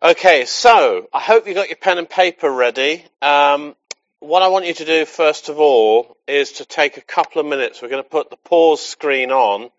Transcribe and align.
Okay, 0.00 0.44
so 0.44 1.08
I 1.12 1.18
hope 1.18 1.48
you've 1.48 1.56
got 1.56 1.70
your 1.70 1.76
pen 1.76 1.98
and 1.98 2.08
paper 2.08 2.48
ready. 2.48 3.04
Um, 3.20 3.74
what 4.20 4.42
I 4.42 4.46
want 4.46 4.66
you 4.66 4.74
to 4.74 4.84
do 4.84 5.04
first 5.04 5.48
of 5.48 5.58
all 5.58 6.16
is 6.28 6.52
to 6.52 6.64
take 6.64 6.98
a 6.98 7.00
couple 7.00 7.40
of 7.40 7.48
minutes. 7.48 7.82
We're 7.82 7.88
going 7.88 8.04
to 8.04 8.08
put 8.08 8.30
the 8.30 8.36
pause 8.36 8.80
screen 8.80 9.32
on 9.32 9.70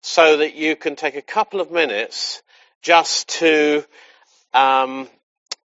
so 0.00 0.38
that 0.38 0.56
you 0.56 0.74
can 0.74 0.96
take 0.96 1.14
a 1.14 1.22
couple 1.22 1.60
of 1.60 1.70
minutes 1.70 2.42
just 2.82 3.28
to 3.38 3.84
um, 4.52 5.08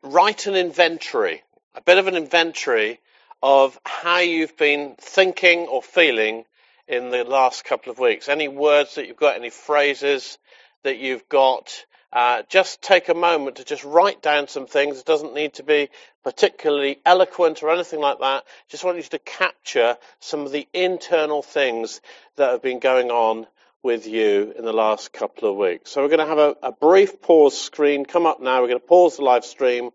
write 0.04 0.46
an 0.46 0.54
inventory, 0.54 1.42
a 1.74 1.82
bit 1.82 1.98
of 1.98 2.06
an 2.06 2.16
inventory 2.16 3.00
of 3.42 3.76
how 3.86 4.20
you've 4.20 4.56
been 4.56 4.94
thinking 5.00 5.62
or 5.62 5.82
feeling 5.82 6.46
in 6.88 7.10
the 7.10 7.24
last 7.24 7.66
couple 7.66 7.92
of 7.92 7.98
weeks. 7.98 8.30
Any 8.30 8.50
words 8.50 8.96
that 8.96 9.08
you've 9.08 9.18
got, 9.18 9.36
any 9.36 9.50
phrases 9.50 10.38
that 10.84 11.00
you've 11.00 11.28
got. 11.28 11.84
Uh, 12.16 12.44
just 12.48 12.82
take 12.82 13.10
a 13.10 13.14
moment 13.14 13.58
to 13.58 13.66
just 13.66 13.84
write 13.84 14.22
down 14.22 14.48
some 14.48 14.68
things. 14.68 14.98
It 14.98 15.06
doesn't 15.06 15.34
need 15.34 15.56
to 15.56 15.64
be 15.64 15.90
particularly 16.24 17.02
eloquent 17.06 17.62
or 17.62 17.72
anything 17.72 18.00
like 18.00 18.20
that. 18.20 18.46
Just 18.70 18.86
want 18.86 18.96
you 18.96 19.04
to 19.04 19.20
capture 19.20 19.98
some 20.22 20.46
of 20.46 20.54
the 20.54 20.66
internal 20.74 21.42
things 21.42 22.00
that 22.38 22.52
have 22.52 22.62
been 22.62 22.80
going 22.80 23.12
on 23.12 23.48
with 23.84 24.08
you 24.08 24.54
in 24.58 24.64
the 24.64 24.72
last 24.72 25.12
couple 25.12 25.50
of 25.52 25.58
weeks. 25.58 25.92
So 25.92 26.02
we're 26.02 26.08
going 26.08 26.20
to 26.20 26.26
have 26.26 26.38
a, 26.38 26.56
a 26.64 26.72
brief 26.72 27.22
pause 27.22 27.62
screen 27.62 28.06
come 28.06 28.26
up 28.26 28.42
now. 28.42 28.62
We're 28.62 28.70
going 28.70 28.80
to 28.80 28.88
pause 28.88 29.18
the 29.18 29.24
live 29.24 29.44
stream 29.44 29.90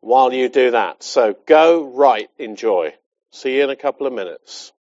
while 0.00 0.30
you 0.30 0.50
do 0.50 0.72
that. 0.72 1.02
So 1.02 1.34
go, 1.46 1.84
right, 1.84 2.28
enjoy. 2.38 2.92
See 3.30 3.56
you 3.56 3.64
in 3.64 3.70
a 3.70 3.76
couple 3.76 4.06
of 4.06 4.12
minutes. 4.12 4.74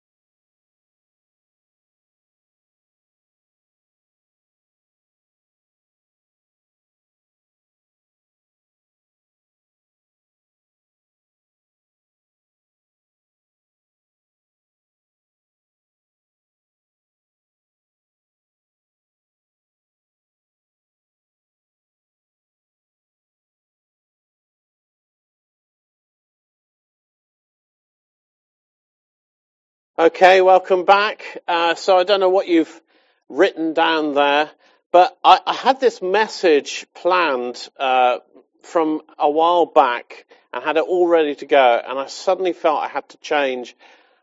Okay, 30.01 30.43
welcome 30.43 30.85
back. 30.85 31.39
Uh, 31.49 31.75
so 31.75 31.99
I 31.99 32.05
don't 32.05 32.21
know 32.21 32.29
what 32.29 32.47
you've 32.47 32.81
written 33.29 33.73
down 33.73 34.15
there, 34.15 34.49
but 34.93 35.19
I, 35.25 35.41
I 35.45 35.53
had 35.53 35.81
this 35.81 36.01
message 36.01 36.87
planned 36.95 37.69
uh, 37.77 38.19
from 38.63 39.03
a 39.19 39.29
while 39.29 39.67
back 39.67 40.27
and 40.53 40.63
had 40.63 40.77
it 40.77 40.85
all 40.85 41.09
ready 41.09 41.35
to 41.35 41.47
go, 41.47 41.83
and 41.85 41.99
I 41.99 42.07
suddenly 42.07 42.53
felt 42.53 42.81
I 42.81 42.87
had 42.87 43.09
to 43.09 43.17
change 43.17 43.77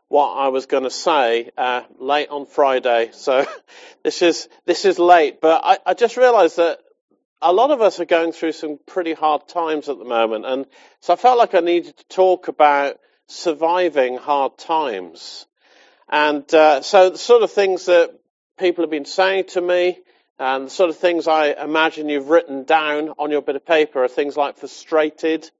what 0.08 0.32
I 0.32 0.48
was 0.48 0.64
going 0.64 0.84
to 0.84 0.90
say 0.90 1.50
uh, 1.58 1.82
late 1.98 2.30
on 2.30 2.46
Friday. 2.46 3.10
So 3.12 3.44
this 4.02 4.22
is 4.22 4.48
this 4.64 4.86
is 4.86 4.98
late, 4.98 5.42
but 5.42 5.60
I, 5.62 5.78
I 5.84 5.92
just 5.92 6.16
realised 6.16 6.56
that 6.56 6.78
a 7.42 7.52
lot 7.52 7.70
of 7.70 7.82
us 7.82 8.00
are 8.00 8.06
going 8.06 8.32
through 8.32 8.52
some 8.52 8.78
pretty 8.86 9.12
hard 9.12 9.46
times 9.46 9.90
at 9.90 9.98
the 9.98 10.06
moment, 10.06 10.46
and 10.46 10.64
so 11.00 11.12
I 11.12 11.16
felt 11.16 11.36
like 11.36 11.54
I 11.54 11.60
needed 11.60 11.98
to 11.98 12.04
talk 12.08 12.48
about 12.48 12.98
surviving 13.26 14.16
hard 14.16 14.56
times. 14.56 15.44
And 16.08 16.52
uh, 16.54 16.82
so 16.82 17.10
the 17.10 17.18
sort 17.18 17.42
of 17.42 17.50
things 17.50 17.86
that 17.86 18.10
people 18.58 18.84
have 18.84 18.90
been 18.90 19.04
saying 19.04 19.44
to 19.48 19.60
me 19.60 19.98
and 20.38 20.66
the 20.66 20.70
sort 20.70 20.90
of 20.90 20.96
things 20.96 21.26
I 21.26 21.48
imagine 21.52 22.08
you've 22.08 22.28
written 22.28 22.64
down 22.64 23.10
on 23.18 23.30
your 23.30 23.42
bit 23.42 23.56
of 23.56 23.66
paper 23.66 24.04
are 24.04 24.08
things 24.08 24.36
like 24.36 24.58
frustrated, 24.58 25.50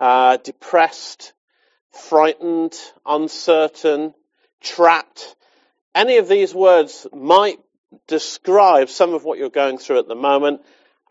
uh, 0.00 0.36
depressed, 0.38 1.32
frightened, 1.92 2.74
uncertain, 3.06 4.14
trapped. 4.60 5.36
Any 5.94 6.18
of 6.18 6.28
these 6.28 6.54
words 6.54 7.06
might 7.12 7.58
describe 8.08 8.88
some 8.90 9.14
of 9.14 9.24
what 9.24 9.38
you're 9.38 9.50
going 9.50 9.78
through 9.78 10.00
at 10.00 10.08
the 10.08 10.16
moment 10.16 10.62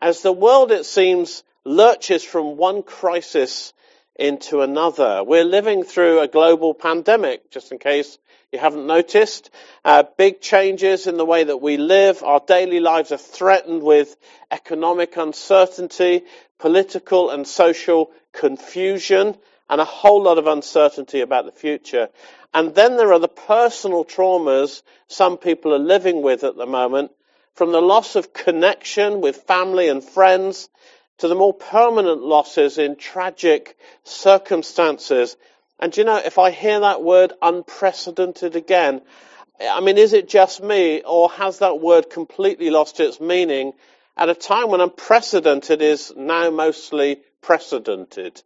as 0.04 0.20
the 0.20 0.32
world, 0.32 0.70
it 0.70 0.84
seems, 0.84 1.44
lurches 1.64 2.22
from 2.22 2.58
one 2.58 2.82
crisis 2.82 3.72
into 4.16 4.60
another. 4.60 5.24
We're 5.24 5.44
living 5.44 5.82
through 5.82 6.20
a 6.20 6.28
global 6.28 6.74
pandemic, 6.74 7.50
just 7.50 7.72
in 7.72 7.78
case 7.78 8.18
you 8.54 8.60
haven't 8.60 8.86
noticed. 8.86 9.50
Uh, 9.84 10.04
big 10.16 10.40
changes 10.40 11.08
in 11.08 11.16
the 11.16 11.24
way 11.24 11.42
that 11.42 11.56
we 11.56 11.76
live. 11.76 12.22
Our 12.22 12.38
daily 12.38 12.78
lives 12.78 13.10
are 13.10 13.18
threatened 13.18 13.82
with 13.82 14.16
economic 14.48 15.16
uncertainty, 15.16 16.22
political 16.60 17.30
and 17.30 17.48
social 17.48 18.12
confusion, 18.32 19.36
and 19.68 19.80
a 19.80 19.84
whole 19.84 20.22
lot 20.22 20.38
of 20.38 20.46
uncertainty 20.46 21.20
about 21.20 21.46
the 21.46 21.52
future. 21.52 22.10
And 22.54 22.76
then 22.76 22.96
there 22.96 23.12
are 23.12 23.18
the 23.18 23.26
personal 23.26 24.04
traumas 24.04 24.82
some 25.08 25.36
people 25.36 25.74
are 25.74 25.78
living 25.80 26.22
with 26.22 26.44
at 26.44 26.56
the 26.56 26.66
moment, 26.66 27.10
from 27.54 27.72
the 27.72 27.82
loss 27.82 28.14
of 28.14 28.32
connection 28.32 29.20
with 29.20 29.48
family 29.48 29.88
and 29.88 30.02
friends 30.02 30.68
to 31.18 31.26
the 31.26 31.34
more 31.34 31.54
permanent 31.54 32.22
losses 32.22 32.78
in 32.78 32.94
tragic 32.94 33.76
circumstances 34.04 35.36
and 35.78 35.96
you 35.96 36.04
know, 36.04 36.16
if 36.16 36.38
I 36.38 36.50
hear 36.50 36.80
that 36.80 37.02
word 37.02 37.32
unprecedented 37.42 38.56
again, 38.56 39.02
I 39.60 39.80
mean, 39.80 39.98
is 39.98 40.12
it 40.12 40.28
just 40.28 40.62
me, 40.62 41.02
or 41.02 41.30
has 41.30 41.58
that 41.58 41.80
word 41.80 42.10
completely 42.10 42.70
lost 42.70 43.00
its 43.00 43.20
meaning 43.20 43.72
at 44.16 44.28
a 44.28 44.34
time 44.34 44.70
when 44.70 44.80
unprecedented 44.80 45.82
is 45.82 46.12
now 46.16 46.50
mostly 46.50 47.20
precedented? 47.40 48.42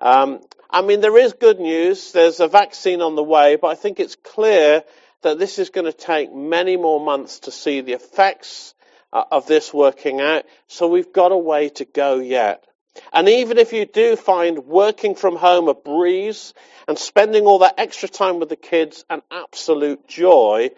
Um, 0.00 0.40
I 0.68 0.82
mean, 0.82 1.00
there 1.00 1.16
is 1.16 1.34
good 1.34 1.60
news. 1.60 2.12
There's 2.12 2.40
a 2.40 2.48
vaccine 2.48 3.02
on 3.02 3.14
the 3.14 3.22
way, 3.22 3.56
but 3.56 3.68
I 3.68 3.74
think 3.74 4.00
it's 4.00 4.16
clear 4.16 4.82
that 5.22 5.38
this 5.38 5.58
is 5.58 5.70
going 5.70 5.86
to 5.86 5.92
take 5.92 6.34
many 6.34 6.76
more 6.76 7.00
months 7.00 7.40
to 7.40 7.50
see 7.50 7.80
the 7.80 7.92
effects 7.92 8.74
uh, 9.12 9.24
of 9.30 9.46
this 9.46 9.72
working 9.72 10.20
out. 10.20 10.44
So 10.68 10.88
we've 10.88 11.12
got 11.12 11.32
a 11.32 11.36
way 11.36 11.68
to 11.70 11.84
go 11.84 12.16
yet. 12.16 12.64
And 13.12 13.28
even 13.28 13.58
if 13.58 13.72
you 13.72 13.86
do 13.86 14.16
find 14.16 14.66
working 14.66 15.14
from 15.14 15.36
home 15.36 15.68
a 15.68 15.74
breeze 15.74 16.54
and 16.86 16.98
spending 16.98 17.44
all 17.44 17.60
that 17.60 17.74
extra 17.78 18.08
time 18.08 18.38
with 18.38 18.48
the 18.48 18.56
kids 18.56 19.04
an 19.08 19.22
absolute 19.30 20.06
joy, 20.08 20.70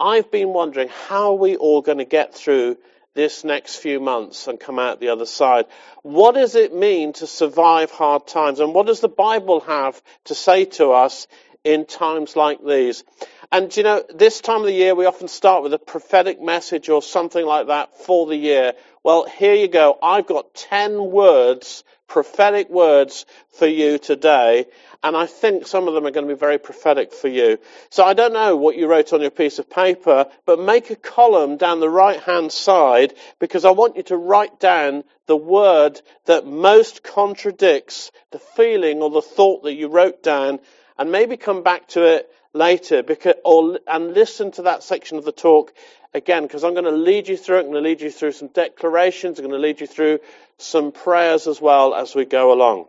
I've 0.00 0.30
been 0.30 0.48
wondering 0.48 0.88
how 1.08 1.32
are 1.32 1.38
we 1.38 1.56
all 1.56 1.82
going 1.82 1.98
to 1.98 2.04
get 2.04 2.34
through 2.34 2.78
this 3.14 3.44
next 3.44 3.76
few 3.76 4.00
months 4.00 4.48
and 4.48 4.58
come 4.58 4.78
out 4.78 5.00
the 5.00 5.10
other 5.10 5.26
side. 5.26 5.66
What 6.02 6.34
does 6.34 6.54
it 6.54 6.74
mean 6.74 7.12
to 7.14 7.26
survive 7.26 7.90
hard 7.90 8.26
times? 8.26 8.58
And 8.58 8.74
what 8.74 8.86
does 8.86 9.00
the 9.00 9.08
Bible 9.08 9.60
have 9.60 10.02
to 10.24 10.34
say 10.34 10.64
to 10.64 10.92
us 10.92 11.26
in 11.62 11.84
times 11.84 12.36
like 12.36 12.64
these? 12.64 13.04
And 13.52 13.76
you 13.76 13.82
know, 13.82 14.02
this 14.08 14.40
time 14.40 14.60
of 14.60 14.66
the 14.66 14.72
year 14.72 14.94
we 14.94 15.04
often 15.04 15.28
start 15.28 15.62
with 15.62 15.74
a 15.74 15.78
prophetic 15.78 16.40
message 16.40 16.88
or 16.88 17.02
something 17.02 17.44
like 17.44 17.66
that 17.66 17.94
for 17.98 18.26
the 18.26 18.34
year. 18.34 18.72
Well, 19.04 19.26
here 19.26 19.52
you 19.52 19.68
go. 19.68 19.98
I've 20.02 20.26
got 20.26 20.54
10 20.54 21.10
words, 21.10 21.84
prophetic 22.08 22.70
words 22.70 23.26
for 23.50 23.66
you 23.66 23.98
today. 23.98 24.64
And 25.02 25.14
I 25.14 25.26
think 25.26 25.66
some 25.66 25.86
of 25.86 25.92
them 25.92 26.06
are 26.06 26.10
going 26.10 26.26
to 26.26 26.34
be 26.34 26.38
very 26.38 26.56
prophetic 26.56 27.12
for 27.12 27.28
you. 27.28 27.58
So 27.90 28.04
I 28.04 28.14
don't 28.14 28.32
know 28.32 28.56
what 28.56 28.78
you 28.78 28.86
wrote 28.86 29.12
on 29.12 29.20
your 29.20 29.30
piece 29.30 29.58
of 29.58 29.68
paper, 29.68 30.28
but 30.46 30.58
make 30.58 30.88
a 30.88 30.96
column 30.96 31.58
down 31.58 31.80
the 31.80 31.90
right 31.90 32.20
hand 32.20 32.52
side 32.52 33.12
because 33.38 33.66
I 33.66 33.72
want 33.72 33.96
you 33.96 34.02
to 34.04 34.16
write 34.16 34.60
down 34.60 35.04
the 35.26 35.36
word 35.36 36.00
that 36.24 36.46
most 36.46 37.02
contradicts 37.02 38.12
the 38.30 38.38
feeling 38.38 39.02
or 39.02 39.10
the 39.10 39.20
thought 39.20 39.64
that 39.64 39.74
you 39.74 39.88
wrote 39.88 40.22
down 40.22 40.58
and 40.98 41.12
maybe 41.12 41.36
come 41.36 41.62
back 41.62 41.88
to 41.88 42.04
it 42.04 42.30
later 42.54 43.02
because, 43.02 43.34
or, 43.44 43.78
and 43.86 44.14
listen 44.14 44.50
to 44.52 44.62
that 44.62 44.82
section 44.82 45.18
of 45.18 45.24
the 45.24 45.32
talk 45.32 45.72
again 46.14 46.42
because 46.42 46.64
I'm 46.64 46.74
going 46.74 46.84
to 46.84 46.90
lead 46.90 47.28
you 47.28 47.36
through 47.36 47.58
it. 47.58 47.60
I'm 47.60 47.70
going 47.70 47.82
to 47.82 47.88
lead 47.88 48.00
you 48.00 48.10
through 48.10 48.32
some 48.32 48.48
declarations. 48.48 49.38
I'm 49.38 49.46
going 49.46 49.60
to 49.60 49.66
lead 49.66 49.80
you 49.80 49.86
through 49.86 50.20
some 50.58 50.92
prayers 50.92 51.46
as 51.46 51.60
well 51.60 51.94
as 51.94 52.14
we 52.14 52.24
go 52.24 52.52
along. 52.52 52.86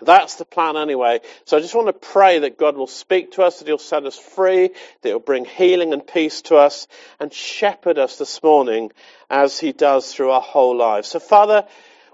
That's 0.00 0.34
the 0.36 0.44
plan 0.44 0.76
anyway. 0.76 1.20
So 1.44 1.56
I 1.56 1.60
just 1.60 1.74
want 1.74 1.86
to 1.86 1.92
pray 1.92 2.40
that 2.40 2.58
God 2.58 2.76
will 2.76 2.88
speak 2.88 3.32
to 3.32 3.42
us, 3.42 3.58
that 3.58 3.68
He'll 3.68 3.78
set 3.78 4.04
us 4.04 4.18
free, 4.18 4.68
that 4.68 5.08
He'll 5.08 5.20
bring 5.20 5.44
healing 5.44 5.92
and 5.92 6.04
peace 6.04 6.42
to 6.42 6.56
us 6.56 6.88
and 7.20 7.32
shepherd 7.32 7.98
us 7.98 8.18
this 8.18 8.42
morning 8.42 8.90
as 9.30 9.58
He 9.58 9.72
does 9.72 10.12
through 10.12 10.32
our 10.32 10.40
whole 10.40 10.76
lives. 10.76 11.08
So 11.08 11.20
Father, 11.20 11.66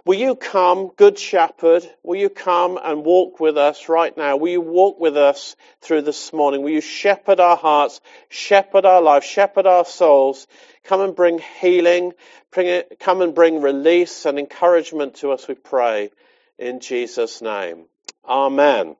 Will 0.06 0.18
you 0.18 0.34
come, 0.34 0.92
Good 0.96 1.18
Shepherd? 1.18 1.88
Will 2.02 2.18
you 2.18 2.30
come 2.30 2.78
and 2.82 3.04
walk 3.04 3.38
with 3.38 3.58
us 3.58 3.88
right 3.88 4.16
now? 4.16 4.36
Will 4.36 4.48
you 4.48 4.60
walk 4.60 4.98
with 4.98 5.16
us 5.16 5.56
through 5.82 6.02
this 6.02 6.32
morning? 6.32 6.62
Will 6.62 6.70
you 6.70 6.80
shepherd 6.80 7.38
our 7.38 7.56
hearts, 7.56 8.00
shepherd 8.30 8.86
our 8.86 9.02
lives, 9.02 9.26
shepherd 9.26 9.66
our 9.66 9.84
souls? 9.84 10.46
Come 10.84 11.02
and 11.02 11.14
bring 11.14 11.40
healing, 11.60 12.12
bring 12.50 12.66
it, 12.68 12.98
come 12.98 13.20
and 13.20 13.34
bring 13.34 13.60
release 13.60 14.24
and 14.24 14.38
encouragement 14.38 15.16
to 15.16 15.32
us, 15.32 15.46
we 15.46 15.54
pray, 15.54 16.10
in 16.58 16.80
Jesus' 16.80 17.42
name. 17.42 17.84
Amen. 18.24 18.96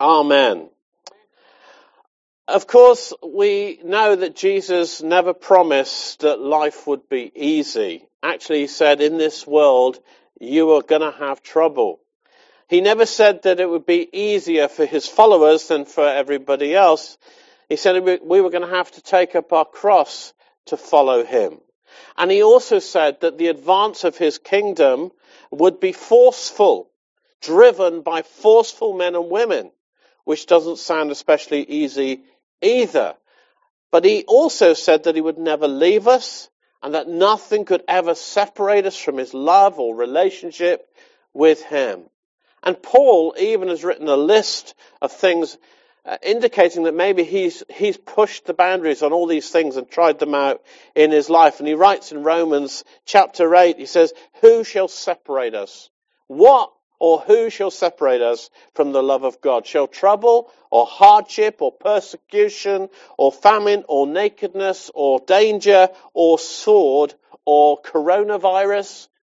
Amen. 0.00 0.68
Of 2.52 2.66
course, 2.66 3.14
we 3.26 3.80
know 3.82 4.14
that 4.14 4.36
Jesus 4.36 5.00
never 5.02 5.32
promised 5.32 6.20
that 6.20 6.38
life 6.38 6.86
would 6.86 7.08
be 7.08 7.32
easy. 7.34 8.06
Actually, 8.22 8.60
he 8.60 8.66
said, 8.66 9.00
in 9.00 9.16
this 9.16 9.46
world, 9.46 9.98
you 10.38 10.72
are 10.72 10.82
going 10.82 11.00
to 11.00 11.18
have 11.18 11.42
trouble. 11.42 12.00
He 12.68 12.82
never 12.82 13.06
said 13.06 13.44
that 13.44 13.58
it 13.58 13.70
would 13.70 13.86
be 13.86 14.06
easier 14.12 14.68
for 14.68 14.84
his 14.84 15.08
followers 15.08 15.68
than 15.68 15.86
for 15.86 16.06
everybody 16.06 16.74
else. 16.74 17.16
He 17.70 17.76
said 17.76 18.04
we 18.04 18.42
were 18.42 18.50
going 18.50 18.68
to 18.68 18.76
have 18.76 18.90
to 18.90 19.00
take 19.00 19.34
up 19.34 19.50
our 19.54 19.64
cross 19.64 20.34
to 20.66 20.76
follow 20.76 21.24
him. 21.24 21.58
And 22.18 22.30
he 22.30 22.42
also 22.42 22.80
said 22.80 23.22
that 23.22 23.38
the 23.38 23.48
advance 23.48 24.04
of 24.04 24.18
his 24.18 24.36
kingdom 24.36 25.10
would 25.50 25.80
be 25.80 25.92
forceful, 25.92 26.90
driven 27.40 28.02
by 28.02 28.20
forceful 28.20 28.92
men 28.92 29.14
and 29.14 29.30
women, 29.30 29.70
which 30.24 30.44
doesn't 30.44 30.76
sound 30.76 31.10
especially 31.10 31.62
easy 31.62 32.24
either. 32.62 33.14
But 33.90 34.04
he 34.04 34.24
also 34.24 34.72
said 34.72 35.04
that 35.04 35.14
he 35.14 35.20
would 35.20 35.38
never 35.38 35.68
leave 35.68 36.08
us 36.08 36.48
and 36.82 36.94
that 36.94 37.08
nothing 37.08 37.64
could 37.64 37.82
ever 37.86 38.14
separate 38.14 38.86
us 38.86 38.96
from 38.96 39.18
his 39.18 39.34
love 39.34 39.78
or 39.78 39.94
relationship 39.94 40.88
with 41.32 41.62
him. 41.62 42.04
And 42.62 42.82
Paul 42.82 43.34
even 43.38 43.68
has 43.68 43.84
written 43.84 44.08
a 44.08 44.16
list 44.16 44.74
of 45.00 45.12
things 45.12 45.58
uh, 46.04 46.18
indicating 46.22 46.84
that 46.84 46.94
maybe 46.94 47.22
he's, 47.22 47.62
he's 47.68 47.96
pushed 47.96 48.46
the 48.46 48.54
boundaries 48.54 49.02
on 49.02 49.12
all 49.12 49.26
these 49.26 49.50
things 49.50 49.76
and 49.76 49.88
tried 49.88 50.18
them 50.18 50.34
out 50.34 50.62
in 50.96 51.12
his 51.12 51.30
life. 51.30 51.60
And 51.60 51.68
he 51.68 51.74
writes 51.74 52.10
in 52.10 52.24
Romans 52.24 52.82
chapter 53.04 53.54
8, 53.54 53.78
he 53.78 53.86
says, 53.86 54.12
Who 54.40 54.64
shall 54.64 54.88
separate 54.88 55.54
us? 55.54 55.90
What 56.26 56.72
or 57.02 57.18
who 57.18 57.50
shall 57.50 57.72
separate 57.72 58.22
us 58.22 58.48
from 58.74 58.92
the 58.92 59.02
love 59.02 59.24
of 59.24 59.40
God? 59.40 59.66
Shall 59.66 59.88
trouble 59.88 60.52
or 60.70 60.86
hardship 60.86 61.60
or 61.60 61.72
persecution 61.72 62.88
or 63.18 63.32
famine 63.32 63.82
or 63.88 64.06
nakedness 64.06 64.88
or 64.94 65.18
danger 65.18 65.88
or 66.14 66.38
sword 66.38 67.12
or 67.44 67.82
coronavirus? 67.82 69.08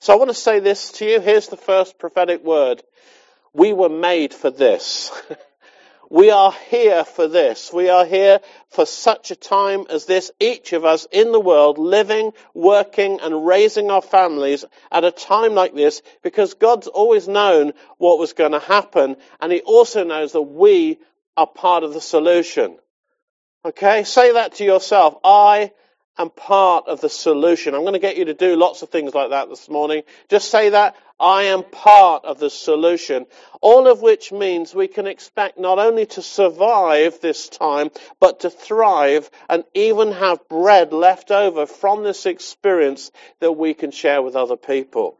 So 0.00 0.12
I 0.12 0.16
want 0.16 0.30
to 0.30 0.34
say 0.34 0.60
this 0.60 0.92
to 0.92 1.04
you. 1.04 1.20
Here's 1.20 1.48
the 1.48 1.56
first 1.56 1.98
prophetic 1.98 2.44
word. 2.44 2.82
We 3.52 3.72
were 3.72 3.88
made 3.88 4.34
for 4.34 4.50
this. 4.50 5.10
we 6.10 6.30
are 6.30 6.52
here 6.68 7.04
for 7.04 7.28
this. 7.28 7.72
We 7.72 7.88
are 7.88 8.04
here 8.04 8.40
for 8.70 8.84
such 8.84 9.30
a 9.30 9.36
time 9.36 9.86
as 9.88 10.04
this. 10.04 10.30
Each 10.40 10.72
of 10.72 10.84
us 10.84 11.06
in 11.10 11.32
the 11.32 11.40
world 11.40 11.78
living, 11.78 12.32
working 12.52 13.20
and 13.20 13.46
raising 13.46 13.90
our 13.90 14.02
families 14.02 14.64
at 14.90 15.04
a 15.04 15.10
time 15.10 15.54
like 15.54 15.74
this 15.74 16.02
because 16.22 16.54
God's 16.54 16.88
always 16.88 17.28
known 17.28 17.72
what 17.98 18.18
was 18.18 18.32
going 18.32 18.52
to 18.52 18.58
happen 18.58 19.16
and 19.40 19.52
He 19.52 19.60
also 19.60 20.04
knows 20.04 20.32
that 20.32 20.42
we 20.42 20.98
are 21.36 21.46
part 21.46 21.84
of 21.84 21.94
the 21.94 22.00
solution. 22.00 22.78
Okay? 23.64 24.04
Say 24.04 24.32
that 24.32 24.56
to 24.56 24.64
yourself. 24.64 25.16
I 25.24 25.72
am 26.18 26.30
part 26.30 26.86
of 26.86 27.00
the 27.00 27.08
solution. 27.08 27.74
I'm 27.74 27.82
going 27.82 27.94
to 27.94 27.98
get 27.98 28.16
you 28.16 28.26
to 28.26 28.34
do 28.34 28.56
lots 28.56 28.82
of 28.82 28.90
things 28.90 29.14
like 29.14 29.30
that 29.30 29.48
this 29.48 29.68
morning. 29.68 30.02
Just 30.28 30.50
say 30.50 30.70
that. 30.70 30.96
I 31.18 31.44
am 31.44 31.62
part 31.62 32.24
of 32.24 32.40
the 32.40 32.50
solution. 32.50 33.26
All 33.60 33.86
of 33.86 34.02
which 34.02 34.32
means 34.32 34.74
we 34.74 34.88
can 34.88 35.06
expect 35.06 35.58
not 35.58 35.78
only 35.78 36.06
to 36.06 36.22
survive 36.22 37.20
this 37.20 37.48
time, 37.48 37.90
but 38.20 38.40
to 38.40 38.50
thrive 38.50 39.30
and 39.48 39.64
even 39.74 40.12
have 40.12 40.48
bread 40.48 40.92
left 40.92 41.30
over 41.30 41.66
from 41.66 42.02
this 42.02 42.26
experience 42.26 43.12
that 43.40 43.52
we 43.52 43.74
can 43.74 43.90
share 43.90 44.22
with 44.22 44.36
other 44.36 44.56
people. 44.56 45.18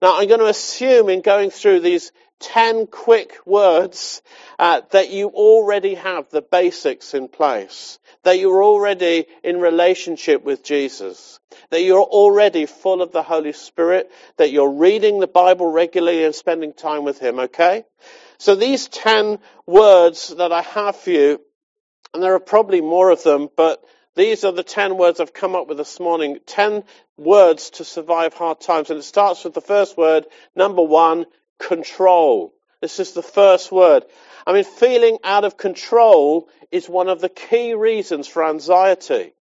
Now, 0.00 0.18
I'm 0.18 0.28
going 0.28 0.40
to 0.40 0.46
assume 0.46 1.08
in 1.08 1.20
going 1.20 1.50
through 1.50 1.80
these 1.80 2.12
10 2.40 2.86
quick 2.88 3.36
words 3.46 4.22
uh, 4.58 4.82
that 4.90 5.10
you 5.10 5.28
already 5.28 5.94
have 5.94 6.28
the 6.30 6.42
basics 6.42 7.14
in 7.14 7.28
place, 7.28 7.98
that 8.22 8.38
you're 8.38 8.62
already 8.62 9.26
in 9.42 9.60
relationship 9.60 10.44
with 10.44 10.62
Jesus, 10.62 11.40
that 11.70 11.82
you're 11.82 12.02
already 12.02 12.66
full 12.66 13.02
of 13.02 13.12
the 13.12 13.22
Holy 13.22 13.52
Spirit, 13.52 14.10
that 14.36 14.50
you're 14.50 14.72
reading 14.72 15.20
the 15.20 15.26
Bible 15.26 15.70
regularly 15.70 16.24
and 16.24 16.34
spending 16.34 16.72
time 16.72 17.04
with 17.04 17.18
Him, 17.18 17.38
okay? 17.38 17.84
So 18.38 18.54
these 18.54 18.88
10 18.88 19.38
words 19.66 20.34
that 20.36 20.52
I 20.52 20.62
have 20.62 20.96
for 20.96 21.10
you, 21.10 21.40
and 22.12 22.22
there 22.22 22.34
are 22.34 22.40
probably 22.40 22.80
more 22.80 23.10
of 23.10 23.22
them, 23.22 23.48
but 23.56 23.82
these 24.14 24.44
are 24.44 24.52
the 24.52 24.62
10 24.62 24.96
words 24.96 25.18
I've 25.18 25.32
come 25.32 25.56
up 25.56 25.66
with 25.66 25.78
this 25.78 25.98
morning. 25.98 26.38
10 26.46 26.84
words 27.16 27.70
to 27.70 27.84
survive 27.84 28.34
hard 28.34 28.60
times. 28.60 28.90
And 28.90 28.98
it 28.98 29.02
starts 29.02 29.42
with 29.44 29.54
the 29.54 29.60
first 29.60 29.96
word, 29.96 30.26
number 30.54 30.82
one, 30.82 31.26
control. 31.58 32.52
This 32.80 33.00
is 33.00 33.12
the 33.12 33.22
first 33.22 33.72
word. 33.72 34.04
I 34.46 34.52
mean, 34.52 34.64
feeling 34.64 35.18
out 35.24 35.44
of 35.44 35.56
control 35.56 36.48
is 36.70 36.88
one 36.88 37.08
of 37.08 37.20
the 37.20 37.28
key 37.28 37.74
reasons 37.74 38.28
for 38.28 38.44
anxiety. 38.44 39.32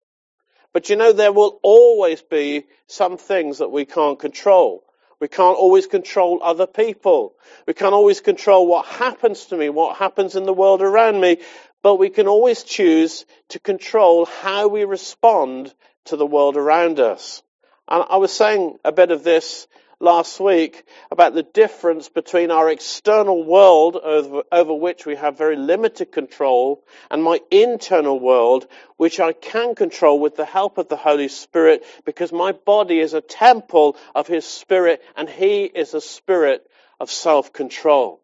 But 0.73 0.89
you 0.89 0.97
know, 0.97 1.13
there 1.13 1.33
will 1.33 1.59
always 1.63 2.23
be 2.23 2.65
some 2.87 3.19
things 3.19 3.59
that 3.59 3.71
we 3.71 3.85
can't 3.85 4.19
control. 4.19 4.85
We 5.21 5.29
can't 5.29 5.57
always 5.57 5.87
control 5.87 6.41
other 6.43 6.67
people. 6.67 7.35
We 7.67 7.75
can't 7.75 7.95
always 7.95 8.21
control 8.21 8.67
what 8.67 8.87
happens 8.87 9.47
to 9.47 9.57
me, 9.57 9.69
what 9.69 9.97
happens 9.97 10.35
in 10.35 10.45
the 10.45 10.53
world 10.53 10.83
around 10.83 11.21
me, 11.21 11.39
but 11.83 11.97
we 11.97 12.11
can 12.11 12.27
always 12.27 12.63
choose 12.63 13.25
to 13.51 13.61
control 13.61 14.25
how 14.25 14.69
we 14.69 14.85
respond 14.85 15.73
to 16.07 16.17
the 16.17 16.27
world 16.27 16.57
around 16.57 16.99
us. 16.99 17.43
And 17.89 18.05
I 18.09 18.17
was 18.17 18.33
saying 18.33 18.79
a 18.85 18.93
bit 18.93 19.11
of 19.11 19.23
this 19.23 19.67
last 20.03 20.41
week 20.41 20.85
about 21.13 21.33
the 21.33 21.45
difference 21.45 22.09
between 22.09 22.51
our 22.51 22.69
external 22.69 23.45
world 23.45 23.97
over, 23.97 24.43
over, 24.51 24.75
which 24.75 25.07
we 25.07 25.15
have 25.15 25.39
very 25.39 25.55
limited 25.57 26.11
control 26.11 26.85
and 27.11 27.23
my 27.23 27.41
internal 27.51 28.19
world 28.19 28.67
which 28.97 29.21
I 29.21 29.33
can 29.33 29.75
control 29.77 30.19
with 30.19 30.37
the 30.37 30.45
help 30.45 30.77
of 30.77 30.89
the 30.89 30.97
Holy 30.97 31.29
Spirit 31.29 31.85
because 32.05 32.33
my 32.33 32.51
body 32.51 32.99
is 32.99 33.15
a 33.15 33.21
temple 33.21 33.97
of 34.15 34.27
His 34.27 34.45
Spirit 34.45 35.01
and 35.17 35.29
He 35.29 35.65
is 35.65 35.95
a 35.95 36.01
spirit 36.01 36.69
of 36.99 37.11
self-control. 37.11 38.21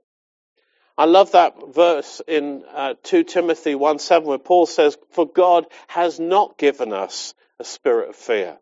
I 0.99 1.05
love 1.05 1.33
that 1.33 1.55
verse 1.73 2.21
in 2.27 2.65
uh, 2.75 2.95
2 3.05 3.23
Timothy 3.23 3.77
1 3.77 4.01
7 4.01 4.27
where 4.27 4.39
Paul 4.39 4.67
says, 4.67 4.99
For 5.13 5.27
God 5.27 5.67
has 5.87 6.19
not 6.19 6.59
given 6.59 6.93
us 6.93 7.35
a 7.61 7.65
spirit 7.65 8.11
of 8.11 8.17
fear 8.17 8.59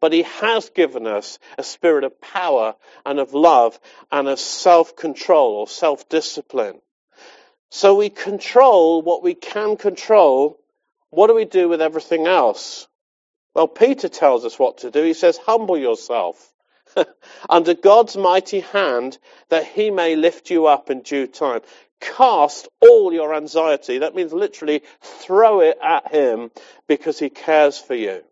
but 0.00 0.12
he 0.12 0.22
has 0.22 0.70
given 0.70 1.06
us 1.06 1.38
a 1.56 1.62
spirit 1.62 2.04
of 2.04 2.20
power 2.20 2.74
and 3.04 3.18
of 3.18 3.34
love 3.34 3.78
and 4.10 4.28
of 4.28 4.38
self-control 4.38 5.54
or 5.54 5.68
self-discipline. 5.68 6.80
So 7.70 7.96
we 7.96 8.10
control 8.10 9.02
what 9.02 9.22
we 9.22 9.34
can 9.34 9.76
control. 9.76 10.58
What 11.10 11.26
do 11.26 11.34
we 11.34 11.44
do 11.44 11.68
with 11.68 11.82
everything 11.82 12.26
else? 12.26 12.86
Well, 13.54 13.68
Peter 13.68 14.08
tells 14.08 14.44
us 14.44 14.58
what 14.58 14.78
to 14.78 14.90
do. 14.90 15.02
He 15.02 15.14
says, 15.14 15.36
humble 15.36 15.76
yourself 15.76 16.52
under 17.50 17.74
God's 17.74 18.16
mighty 18.16 18.60
hand 18.60 19.18
that 19.48 19.66
he 19.66 19.90
may 19.90 20.16
lift 20.16 20.50
you 20.50 20.66
up 20.66 20.90
in 20.90 21.02
due 21.02 21.26
time. 21.26 21.60
Cast 22.00 22.68
all 22.80 23.12
your 23.12 23.34
anxiety. 23.34 23.98
That 23.98 24.14
means 24.14 24.32
literally 24.32 24.82
throw 25.00 25.60
it 25.60 25.78
at 25.82 26.12
him 26.12 26.50
because 26.86 27.18
he 27.18 27.30
cares 27.30 27.78
for 27.78 27.94
you. 27.94 28.22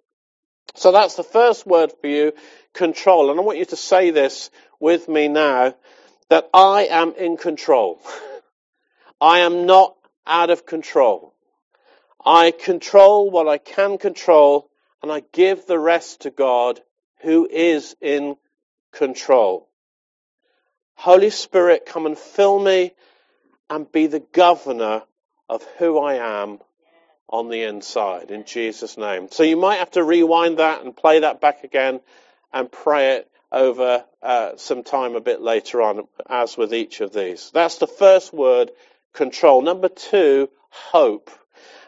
So 0.74 0.92
that's 0.92 1.14
the 1.14 1.22
first 1.22 1.66
word 1.66 1.92
for 2.00 2.06
you, 2.06 2.32
control. 2.72 3.30
And 3.30 3.38
I 3.38 3.42
want 3.42 3.58
you 3.58 3.64
to 3.66 3.76
say 3.76 4.10
this 4.10 4.50
with 4.80 5.08
me 5.08 5.28
now, 5.28 5.74
that 6.28 6.48
I 6.52 6.86
am 6.90 7.14
in 7.14 7.36
control. 7.36 8.00
I 9.20 9.40
am 9.40 9.66
not 9.66 9.96
out 10.26 10.50
of 10.50 10.66
control. 10.66 11.34
I 12.24 12.50
control 12.50 13.30
what 13.30 13.48
I 13.48 13.58
can 13.58 13.98
control 13.98 14.68
and 15.02 15.12
I 15.12 15.22
give 15.32 15.66
the 15.66 15.78
rest 15.78 16.22
to 16.22 16.30
God 16.30 16.80
who 17.22 17.48
is 17.50 17.94
in 18.00 18.36
control. 18.92 19.68
Holy 20.96 21.30
Spirit, 21.30 21.86
come 21.86 22.06
and 22.06 22.18
fill 22.18 22.58
me 22.58 22.92
and 23.70 23.90
be 23.90 24.06
the 24.06 24.24
governor 24.32 25.02
of 25.48 25.62
who 25.78 25.98
I 25.98 26.14
am 26.42 26.58
on 27.28 27.48
the 27.48 27.62
inside 27.62 28.30
in 28.30 28.44
Jesus' 28.44 28.96
name. 28.96 29.28
So 29.30 29.42
you 29.42 29.56
might 29.56 29.76
have 29.76 29.90
to 29.92 30.04
rewind 30.04 30.58
that 30.58 30.82
and 30.82 30.96
play 30.96 31.20
that 31.20 31.40
back 31.40 31.64
again 31.64 32.00
and 32.52 32.70
pray 32.70 33.16
it 33.16 33.30
over 33.50 34.04
uh, 34.22 34.56
some 34.56 34.82
time 34.82 35.14
a 35.14 35.20
bit 35.20 35.40
later 35.40 35.82
on, 35.82 36.06
as 36.28 36.56
with 36.56 36.74
each 36.74 37.00
of 37.00 37.12
these. 37.12 37.50
That's 37.52 37.78
the 37.78 37.86
first 37.86 38.32
word, 38.32 38.70
control. 39.12 39.62
Number 39.62 39.88
two, 39.88 40.48
hope. 40.68 41.30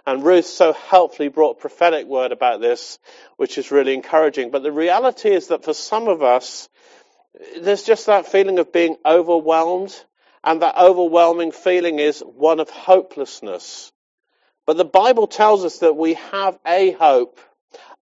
And 0.06 0.24
Ruth 0.24 0.46
so 0.46 0.72
helpfully 0.72 1.28
brought 1.28 1.58
a 1.58 1.60
prophetic 1.60 2.06
word 2.06 2.32
about 2.32 2.60
this, 2.60 2.98
which 3.36 3.58
is 3.58 3.70
really 3.70 3.94
encouraging. 3.94 4.50
But 4.50 4.62
the 4.62 4.72
reality 4.72 5.30
is 5.30 5.48
that 5.48 5.64
for 5.64 5.74
some 5.74 6.08
of 6.08 6.22
us, 6.22 6.68
there's 7.60 7.82
just 7.82 8.06
that 8.06 8.26
feeling 8.26 8.58
of 8.58 8.72
being 8.72 8.96
overwhelmed 9.04 9.94
and 10.42 10.62
that 10.62 10.78
overwhelming 10.78 11.52
feeling 11.52 11.98
is 11.98 12.20
one 12.20 12.60
of 12.60 12.70
hopelessness. 12.70 13.92
But 14.68 14.76
the 14.76 14.84
Bible 14.84 15.26
tells 15.26 15.64
us 15.64 15.78
that 15.78 15.96
we 15.96 16.12
have 16.30 16.58
a 16.66 16.90
hope, 16.90 17.40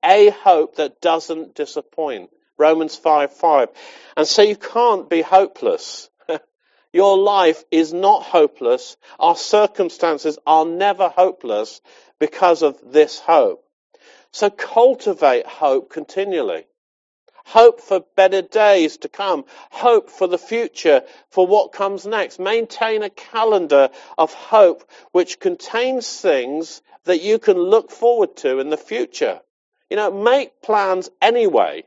a 0.03 0.31
hope 0.31 0.77
that 0.77 0.99
doesn't 1.01 1.53
disappoint. 1.53 2.31
Romans 2.57 2.95
5 2.95 3.31
5. 3.31 3.69
And 4.17 4.27
so 4.27 4.41
you 4.41 4.55
can't 4.55 5.07
be 5.07 5.21
hopeless. 5.21 6.09
Your 6.91 7.15
life 7.15 7.63
is 7.69 7.93
not 7.93 8.23
hopeless. 8.23 8.97
Our 9.19 9.35
circumstances 9.35 10.39
are 10.47 10.65
never 10.65 11.09
hopeless 11.09 11.79
because 12.19 12.63
of 12.63 12.79
this 12.83 13.19
hope. 13.19 13.63
So 14.31 14.49
cultivate 14.49 15.45
hope 15.45 15.91
continually. 15.91 16.65
Hope 17.47 17.79
for 17.79 18.01
better 18.17 18.41
days 18.41 18.97
to 18.97 19.07
come. 19.07 19.45
Hope 19.71 20.09
for 20.09 20.27
the 20.27 20.37
future, 20.37 21.03
for 21.29 21.47
what 21.47 21.71
comes 21.71 22.05
next. 22.05 22.39
Maintain 22.39 23.03
a 23.03 23.09
calendar 23.09 23.89
of 24.17 24.33
hope 24.33 24.83
which 25.13 25.39
contains 25.39 26.19
things 26.19 26.81
that 27.05 27.21
you 27.21 27.39
can 27.39 27.57
look 27.57 27.89
forward 27.89 28.35
to 28.37 28.59
in 28.59 28.69
the 28.69 28.75
future. 28.75 29.39
You 29.89 29.95
know, 29.95 30.11
make 30.11 30.61
plans 30.61 31.09
anyway, 31.21 31.85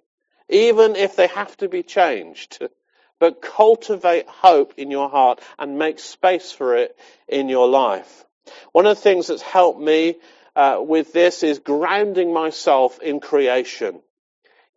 even 0.48 0.96
if 0.96 1.14
they 1.14 1.26
have 1.26 1.54
to 1.58 1.68
be 1.68 1.82
changed. 1.82 2.58
But 3.18 3.42
cultivate 3.42 4.26
hope 4.28 4.72
in 4.78 4.90
your 4.90 5.10
heart 5.10 5.42
and 5.58 5.78
make 5.78 5.98
space 5.98 6.52
for 6.52 6.74
it 6.74 6.96
in 7.28 7.50
your 7.50 7.68
life. 7.68 8.24
One 8.72 8.86
of 8.86 8.96
the 8.96 9.02
things 9.02 9.26
that's 9.26 9.42
helped 9.42 9.78
me 9.78 10.16
uh, 10.56 10.78
with 10.80 11.12
this 11.12 11.42
is 11.42 11.58
grounding 11.58 12.32
myself 12.32 12.98
in 13.02 13.20
creation. 13.20 14.00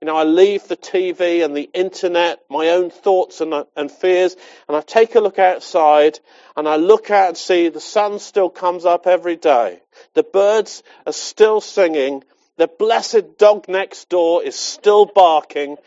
You 0.03 0.07
know, 0.07 0.17
I 0.17 0.25
leave 0.25 0.67
the 0.67 0.75
TV 0.75 1.45
and 1.45 1.55
the 1.55 1.69
internet, 1.73 2.43
my 2.49 2.71
own 2.71 2.89
thoughts 2.89 3.39
and, 3.39 3.53
and 3.73 3.89
fears, 3.89 4.35
and 4.67 4.75
I 4.75 4.81
take 4.81 5.15
a 5.15 5.21
look 5.21 5.39
outside 5.39 6.19
and 6.57 6.67
I 6.67 6.75
look 6.75 7.09
out 7.09 7.29
and 7.29 7.37
see 7.37 7.69
the 7.69 7.79
sun 7.79 8.19
still 8.19 8.49
comes 8.49 8.83
up 8.83 9.07
every 9.07 9.37
day. 9.37 9.79
The 10.13 10.23
birds 10.23 10.83
are 11.07 11.13
still 11.13 11.61
singing. 11.61 12.25
The 12.57 12.67
blessed 12.67 13.37
dog 13.37 13.69
next 13.69 14.09
door 14.09 14.43
is 14.43 14.57
still 14.57 15.05
barking. 15.05 15.77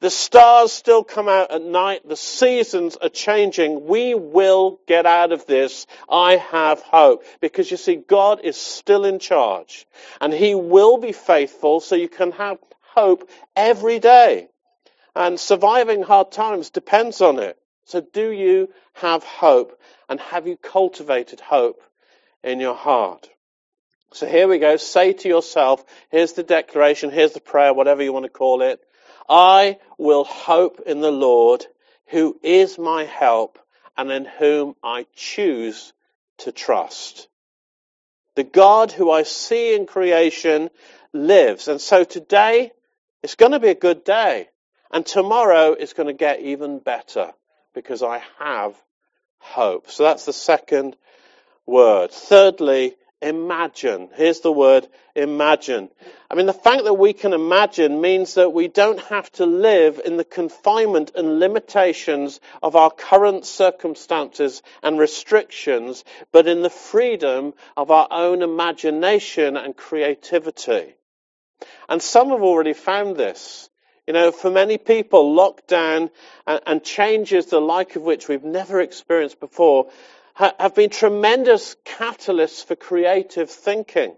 The 0.00 0.08
stars 0.08 0.72
still 0.72 1.04
come 1.04 1.28
out 1.28 1.50
at 1.50 1.60
night. 1.60 2.08
The 2.08 2.16
seasons 2.16 2.96
are 2.96 3.10
changing. 3.10 3.86
We 3.86 4.14
will 4.14 4.80
get 4.86 5.04
out 5.04 5.32
of 5.32 5.44
this. 5.44 5.86
I 6.08 6.36
have 6.36 6.80
hope. 6.80 7.24
Because 7.42 7.70
you 7.70 7.76
see, 7.76 7.96
God 7.96 8.40
is 8.42 8.56
still 8.56 9.04
in 9.04 9.18
charge. 9.18 9.86
And 10.18 10.32
He 10.32 10.54
will 10.54 10.96
be 10.96 11.12
faithful 11.12 11.80
so 11.80 11.94
you 11.94 12.08
can 12.08 12.32
have 12.32 12.56
hope 12.96 13.28
every 13.54 13.98
day. 13.98 14.48
And 15.14 15.38
surviving 15.38 16.02
hard 16.02 16.32
times 16.32 16.70
depends 16.70 17.20
on 17.20 17.38
it. 17.38 17.58
So 17.84 18.00
do 18.00 18.30
you 18.30 18.70
have 18.94 19.22
hope? 19.22 19.78
And 20.08 20.20
have 20.20 20.46
you 20.46 20.56
cultivated 20.56 21.40
hope 21.40 21.82
in 22.42 22.60
your 22.60 22.74
heart? 22.74 23.28
So 24.12 24.26
here 24.26 24.48
we 24.48 24.58
go. 24.58 24.76
Say 24.76 25.12
to 25.12 25.28
yourself, 25.28 25.84
here's 26.10 26.32
the 26.32 26.42
declaration, 26.42 27.10
here's 27.10 27.32
the 27.32 27.40
prayer, 27.40 27.74
whatever 27.74 28.02
you 28.02 28.12
want 28.12 28.24
to 28.24 28.30
call 28.30 28.62
it. 28.62 28.80
I 29.28 29.78
will 29.98 30.24
hope 30.24 30.80
in 30.86 31.00
the 31.00 31.10
Lord, 31.10 31.66
who 32.06 32.38
is 32.42 32.78
my 32.78 33.04
help 33.04 33.58
and 33.96 34.10
in 34.10 34.24
whom 34.24 34.74
I 34.82 35.06
choose 35.14 35.92
to 36.38 36.52
trust. 36.52 37.28
The 38.36 38.44
God 38.44 38.92
who 38.92 39.10
I 39.10 39.22
see 39.22 39.74
in 39.74 39.86
creation 39.86 40.70
lives. 41.12 41.68
And 41.68 41.80
so 41.80 42.04
today, 42.04 42.72
it's 43.26 43.34
going 43.34 43.50
to 43.50 43.58
be 43.58 43.70
a 43.70 43.74
good 43.74 44.04
day. 44.04 44.48
And 44.92 45.04
tomorrow 45.04 45.74
is 45.74 45.94
going 45.94 46.06
to 46.06 46.12
get 46.12 46.42
even 46.42 46.78
better 46.78 47.32
because 47.74 48.00
I 48.00 48.22
have 48.38 48.80
hope. 49.38 49.90
So 49.90 50.04
that's 50.04 50.26
the 50.26 50.32
second 50.32 50.96
word. 51.66 52.12
Thirdly, 52.12 52.94
imagine. 53.20 54.10
Here's 54.14 54.42
the 54.42 54.52
word 54.52 54.86
imagine. 55.16 55.88
I 56.30 56.36
mean, 56.36 56.46
the 56.46 56.52
fact 56.52 56.84
that 56.84 56.94
we 56.94 57.14
can 57.14 57.32
imagine 57.32 58.00
means 58.00 58.34
that 58.34 58.52
we 58.52 58.68
don't 58.68 59.00
have 59.00 59.28
to 59.32 59.44
live 59.44 60.00
in 60.04 60.18
the 60.18 60.24
confinement 60.24 61.10
and 61.16 61.40
limitations 61.40 62.38
of 62.62 62.76
our 62.76 62.92
current 62.92 63.44
circumstances 63.44 64.62
and 64.84 65.00
restrictions, 65.00 66.04
but 66.30 66.46
in 66.46 66.62
the 66.62 66.70
freedom 66.70 67.54
of 67.76 67.90
our 67.90 68.06
own 68.12 68.42
imagination 68.42 69.56
and 69.56 69.76
creativity. 69.76 70.94
And 71.88 72.02
some 72.02 72.30
have 72.30 72.42
already 72.42 72.72
found 72.72 73.16
this. 73.16 73.68
You 74.06 74.12
know, 74.12 74.30
for 74.30 74.50
many 74.50 74.78
people, 74.78 75.34
lockdown 75.34 76.10
and, 76.46 76.60
and 76.66 76.84
changes 76.84 77.46
the 77.46 77.60
like 77.60 77.96
of 77.96 78.02
which 78.02 78.28
we've 78.28 78.44
never 78.44 78.80
experienced 78.80 79.40
before 79.40 79.90
ha- 80.34 80.54
have 80.60 80.74
been 80.74 80.90
tremendous 80.90 81.76
catalysts 81.84 82.64
for 82.64 82.76
creative 82.76 83.50
thinking. 83.50 84.14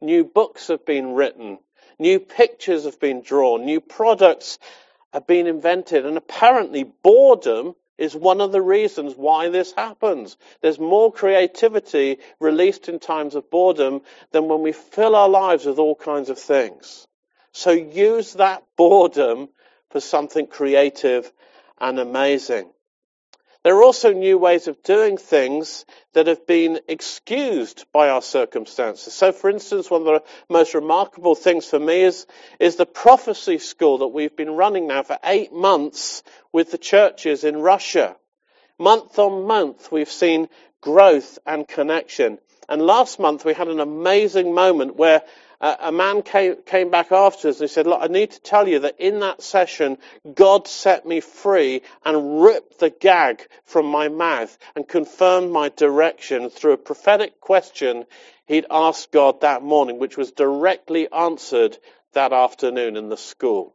New 0.00 0.24
books 0.24 0.68
have 0.68 0.84
been 0.84 1.14
written. 1.14 1.58
New 1.98 2.18
pictures 2.18 2.84
have 2.84 3.00
been 3.00 3.22
drawn. 3.22 3.64
New 3.64 3.80
products 3.80 4.58
have 5.12 5.26
been 5.26 5.46
invented. 5.46 6.04
And 6.04 6.16
apparently 6.16 6.84
boredom 6.84 7.74
is 7.98 8.14
one 8.14 8.40
of 8.40 8.52
the 8.52 8.62
reasons 8.62 9.14
why 9.14 9.48
this 9.48 9.72
happens. 9.72 10.36
There's 10.60 10.78
more 10.78 11.12
creativity 11.12 12.18
released 12.40 12.88
in 12.88 12.98
times 12.98 13.34
of 13.34 13.50
boredom 13.50 14.02
than 14.32 14.48
when 14.48 14.62
we 14.62 14.72
fill 14.72 15.16
our 15.16 15.28
lives 15.28 15.64
with 15.66 15.78
all 15.78 15.94
kinds 15.94 16.30
of 16.30 16.38
things. 16.38 17.06
So 17.52 17.70
use 17.70 18.34
that 18.34 18.64
boredom 18.76 19.48
for 19.90 20.00
something 20.00 20.46
creative 20.46 21.32
and 21.80 21.98
amazing. 21.98 22.70
There 23.66 23.74
are 23.74 23.82
also 23.82 24.12
new 24.12 24.38
ways 24.38 24.68
of 24.68 24.80
doing 24.84 25.16
things 25.16 25.86
that 26.12 26.28
have 26.28 26.46
been 26.46 26.78
excused 26.86 27.84
by 27.92 28.10
our 28.10 28.22
circumstances. 28.22 29.12
So, 29.12 29.32
for 29.32 29.50
instance, 29.50 29.90
one 29.90 30.02
of 30.02 30.06
the 30.06 30.22
most 30.48 30.72
remarkable 30.72 31.34
things 31.34 31.66
for 31.66 31.80
me 31.80 32.02
is, 32.02 32.28
is 32.60 32.76
the 32.76 32.86
prophecy 32.86 33.58
school 33.58 33.98
that 33.98 34.06
we've 34.06 34.36
been 34.36 34.52
running 34.52 34.86
now 34.86 35.02
for 35.02 35.18
eight 35.24 35.52
months 35.52 36.22
with 36.52 36.70
the 36.70 36.78
churches 36.78 37.42
in 37.42 37.56
Russia. 37.56 38.14
Month 38.78 39.18
on 39.18 39.48
month, 39.48 39.90
we've 39.90 40.12
seen 40.12 40.48
growth 40.80 41.36
and 41.44 41.66
connection. 41.66 42.38
And 42.68 42.80
last 42.82 43.18
month, 43.18 43.44
we 43.44 43.52
had 43.52 43.66
an 43.66 43.80
amazing 43.80 44.54
moment 44.54 44.94
where 44.94 45.22
a 45.60 45.92
man 45.92 46.22
came, 46.22 46.56
came 46.66 46.90
back 46.90 47.12
afterwards 47.12 47.60
and 47.60 47.68
he 47.68 47.72
said, 47.72 47.86
look, 47.86 48.00
I 48.02 48.08
need 48.08 48.32
to 48.32 48.40
tell 48.40 48.68
you 48.68 48.80
that 48.80 49.00
in 49.00 49.20
that 49.20 49.42
session, 49.42 49.98
God 50.34 50.68
set 50.68 51.06
me 51.06 51.20
free 51.20 51.82
and 52.04 52.42
ripped 52.42 52.78
the 52.78 52.90
gag 52.90 53.46
from 53.64 53.86
my 53.86 54.08
mouth 54.08 54.56
and 54.74 54.86
confirmed 54.86 55.50
my 55.50 55.70
direction 55.70 56.50
through 56.50 56.72
a 56.72 56.78
prophetic 56.78 57.40
question 57.40 58.04
he'd 58.46 58.66
asked 58.70 59.12
God 59.12 59.40
that 59.40 59.62
morning, 59.62 59.98
which 59.98 60.16
was 60.16 60.32
directly 60.32 61.10
answered 61.10 61.76
that 62.12 62.32
afternoon 62.32 62.96
in 62.96 63.08
the 63.08 63.16
school. 63.16 63.74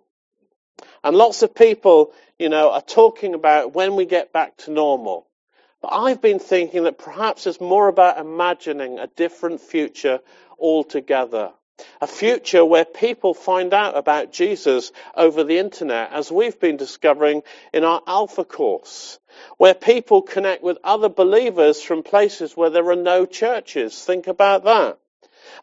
And 1.04 1.16
lots 1.16 1.42
of 1.42 1.56
people, 1.56 2.14
you 2.38 2.50
know, 2.50 2.72
are 2.72 2.82
talking 2.82 3.34
about 3.34 3.74
when 3.74 3.96
we 3.96 4.06
get 4.06 4.34
back 4.34 4.58
to 4.58 4.72
normal. 4.72 5.28
But 5.82 5.94
I've 5.94 6.22
been 6.22 6.40
thinking 6.40 6.84
that 6.84 7.00
perhaps 7.00 7.48
it's 7.48 7.60
more 7.60 7.88
about 7.88 8.20
imagining 8.20 9.00
a 9.00 9.08
different 9.08 9.62
future 9.62 10.20
altogether. 10.60 11.54
A 12.02 12.08
future 12.08 12.64
where 12.66 12.86
people 12.86 13.34
find 13.34 13.74
out 13.74 13.98
about 13.98 14.32
Jesus 14.32 14.92
over 15.16 15.44
the 15.44 15.58
internet, 15.58 16.12
as 16.12 16.32
we've 16.32 16.60
been 16.60 16.78
discovering 16.78 17.44
in 17.74 17.84
our 17.84 18.02
Alpha 18.08 18.44
course. 18.44 19.20
Where 19.58 19.74
people 19.74 20.22
connect 20.22 20.64
with 20.64 20.78
other 20.84 21.10
believers 21.10 21.82
from 21.82 22.04
places 22.04 22.56
where 22.56 22.70
there 22.70 22.90
are 22.90 22.96
no 22.96 23.26
churches. 23.26 24.04
Think 24.04 24.28
about 24.28 24.64
that. 24.66 24.98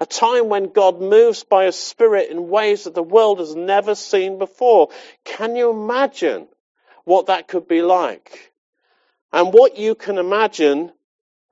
A 0.00 0.06
time 0.06 0.48
when 0.48 0.72
God 0.72 1.00
moves 1.00 1.44
by 1.44 1.64
a 1.64 1.72
spirit 1.72 2.30
in 2.30 2.48
ways 2.48 2.84
that 2.84 2.94
the 2.94 3.02
world 3.02 3.40
has 3.40 3.54
never 3.54 3.94
seen 3.94 4.38
before. 4.38 4.88
Can 5.24 5.56
you 5.56 5.70
imagine 5.70 6.48
what 7.04 7.26
that 7.26 7.48
could 7.48 7.66
be 7.66 7.82
like? 7.82 8.52
And 9.32 9.52
what 9.52 9.76
you 9.76 9.94
can 9.94 10.18
imagine 10.18 10.92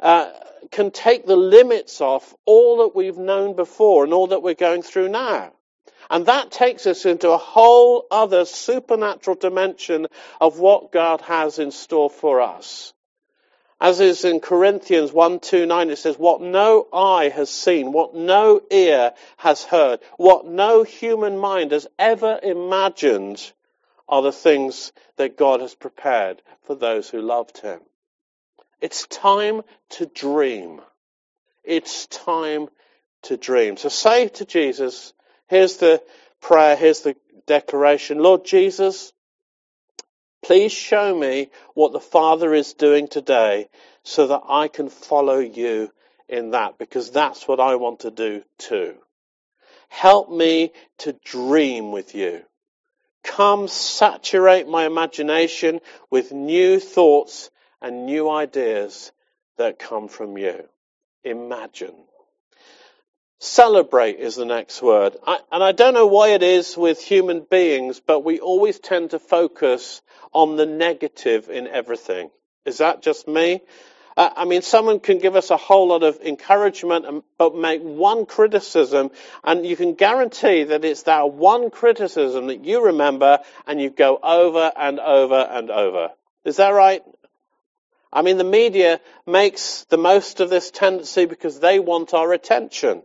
uh, 0.00 0.30
can 0.70 0.90
take 0.90 1.26
the 1.26 1.36
limits 1.36 2.00
off 2.00 2.34
all 2.44 2.78
that 2.78 2.96
we've 2.96 3.18
known 3.18 3.54
before 3.54 4.04
and 4.04 4.12
all 4.12 4.28
that 4.28 4.42
we're 4.42 4.54
going 4.54 4.82
through 4.82 5.08
now. 5.08 5.52
And 6.08 6.26
that 6.26 6.50
takes 6.50 6.86
us 6.86 7.04
into 7.04 7.30
a 7.30 7.36
whole 7.36 8.06
other 8.10 8.44
supernatural 8.44 9.36
dimension 9.36 10.06
of 10.40 10.58
what 10.58 10.92
God 10.92 11.20
has 11.22 11.58
in 11.58 11.70
store 11.70 12.10
for 12.10 12.40
us. 12.40 12.92
As 13.80 14.00
is 14.00 14.24
in 14.24 14.40
Corinthians 14.40 15.12
1, 15.12 15.40
2, 15.40 15.66
9, 15.66 15.90
it 15.90 15.96
says, 15.96 16.16
what 16.16 16.40
no 16.40 16.86
eye 16.92 17.28
has 17.28 17.50
seen, 17.50 17.92
what 17.92 18.14
no 18.14 18.62
ear 18.70 19.12
has 19.36 19.64
heard, 19.64 20.00
what 20.16 20.46
no 20.46 20.82
human 20.82 21.36
mind 21.36 21.72
has 21.72 21.86
ever 21.98 22.40
imagined 22.42 23.52
are 24.08 24.22
the 24.22 24.32
things 24.32 24.92
that 25.16 25.36
God 25.36 25.60
has 25.60 25.74
prepared 25.74 26.40
for 26.62 26.74
those 26.74 27.10
who 27.10 27.20
loved 27.20 27.58
him. 27.58 27.80
It's 28.80 29.06
time 29.06 29.62
to 29.90 30.06
dream. 30.06 30.80
It's 31.64 32.06
time 32.06 32.68
to 33.22 33.36
dream. 33.36 33.76
So 33.76 33.88
say 33.88 34.28
to 34.28 34.44
Jesus, 34.44 35.12
here's 35.48 35.78
the 35.78 36.02
prayer, 36.40 36.76
here's 36.76 37.00
the 37.00 37.16
declaration. 37.46 38.18
Lord 38.18 38.44
Jesus, 38.44 39.12
Please 40.46 40.70
show 40.70 41.12
me 41.12 41.50
what 41.74 41.92
the 41.92 41.98
Father 41.98 42.54
is 42.54 42.74
doing 42.74 43.08
today 43.08 43.68
so 44.04 44.28
that 44.28 44.42
I 44.48 44.68
can 44.68 44.88
follow 44.88 45.40
you 45.40 45.90
in 46.28 46.52
that 46.52 46.78
because 46.78 47.10
that's 47.10 47.48
what 47.48 47.58
I 47.58 47.74
want 47.74 48.00
to 48.00 48.12
do 48.12 48.44
too. 48.56 48.94
Help 49.88 50.30
me 50.30 50.72
to 50.98 51.14
dream 51.24 51.90
with 51.90 52.14
you. 52.14 52.42
Come 53.24 53.66
saturate 53.66 54.68
my 54.68 54.86
imagination 54.86 55.80
with 56.10 56.30
new 56.30 56.78
thoughts 56.78 57.50
and 57.80 58.06
new 58.06 58.30
ideas 58.30 59.12
that 59.58 59.78
come 59.78 60.08
from 60.08 60.36
you. 60.38 60.64
Imagine. 61.24 61.94
Celebrate 63.38 64.18
is 64.18 64.36
the 64.36 64.46
next 64.46 64.80
word. 64.80 65.14
I, 65.26 65.38
and 65.52 65.62
I 65.62 65.72
don't 65.72 65.94
know 65.94 66.06
why 66.06 66.30
it 66.30 66.42
is 66.42 66.76
with 66.76 67.02
human 67.02 67.40
beings, 67.48 68.00
but 68.00 68.24
we 68.24 68.40
always 68.40 68.78
tend 68.78 69.10
to 69.10 69.18
focus 69.18 70.00
on 70.32 70.56
the 70.56 70.66
negative 70.66 71.50
in 71.50 71.66
everything. 71.66 72.30
Is 72.64 72.78
that 72.78 73.02
just 73.02 73.28
me? 73.28 73.60
Uh, 74.16 74.30
I 74.34 74.46
mean, 74.46 74.62
someone 74.62 75.00
can 75.00 75.18
give 75.18 75.36
us 75.36 75.50
a 75.50 75.58
whole 75.58 75.88
lot 75.88 76.02
of 76.02 76.18
encouragement, 76.22 77.24
but 77.36 77.54
make 77.54 77.82
one 77.82 78.24
criticism, 78.24 79.10
and 79.44 79.66
you 79.66 79.76
can 79.76 79.94
guarantee 79.94 80.64
that 80.64 80.86
it's 80.86 81.02
that 81.02 81.32
one 81.32 81.70
criticism 81.70 82.46
that 82.46 82.64
you 82.64 82.86
remember 82.86 83.40
and 83.66 83.78
you 83.78 83.90
go 83.90 84.18
over 84.22 84.72
and 84.74 84.98
over 84.98 85.46
and 85.50 85.70
over. 85.70 86.10
Is 86.46 86.56
that 86.56 86.70
right? 86.70 87.02
I 88.12 88.22
mean, 88.22 88.38
the 88.38 88.44
media 88.44 89.00
makes 89.26 89.84
the 89.84 89.98
most 89.98 90.40
of 90.40 90.50
this 90.50 90.70
tendency 90.70 91.26
because 91.26 91.60
they 91.60 91.78
want 91.78 92.14
our 92.14 92.32
attention. 92.32 93.02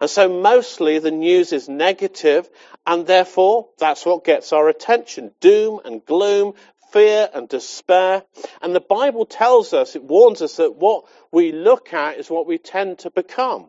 And 0.00 0.08
so 0.08 0.28
mostly 0.28 0.98
the 0.98 1.10
news 1.10 1.52
is 1.52 1.68
negative, 1.68 2.48
and 2.86 3.06
therefore 3.06 3.68
that's 3.78 4.06
what 4.06 4.24
gets 4.24 4.52
our 4.52 4.68
attention. 4.68 5.32
Doom 5.40 5.80
and 5.84 6.04
gloom, 6.04 6.54
fear 6.92 7.28
and 7.34 7.48
despair. 7.48 8.22
And 8.62 8.74
the 8.74 8.80
Bible 8.80 9.26
tells 9.26 9.72
us, 9.72 9.96
it 9.96 10.04
warns 10.04 10.42
us 10.42 10.56
that 10.56 10.76
what 10.76 11.04
we 11.30 11.52
look 11.52 11.92
at 11.92 12.18
is 12.18 12.30
what 12.30 12.46
we 12.46 12.58
tend 12.58 13.00
to 13.00 13.10
become. 13.10 13.68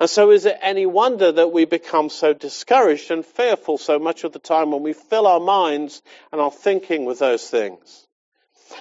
And 0.00 0.08
so 0.08 0.30
is 0.30 0.46
it 0.46 0.58
any 0.62 0.86
wonder 0.86 1.32
that 1.32 1.50
we 1.50 1.64
become 1.64 2.08
so 2.08 2.32
discouraged 2.32 3.10
and 3.10 3.26
fearful 3.26 3.78
so 3.78 3.98
much 3.98 4.22
of 4.22 4.32
the 4.32 4.38
time 4.38 4.70
when 4.70 4.82
we 4.82 4.92
fill 4.92 5.26
our 5.26 5.40
minds 5.40 6.02
and 6.30 6.40
our 6.40 6.52
thinking 6.52 7.04
with 7.04 7.18
those 7.18 7.48
things? 7.50 8.07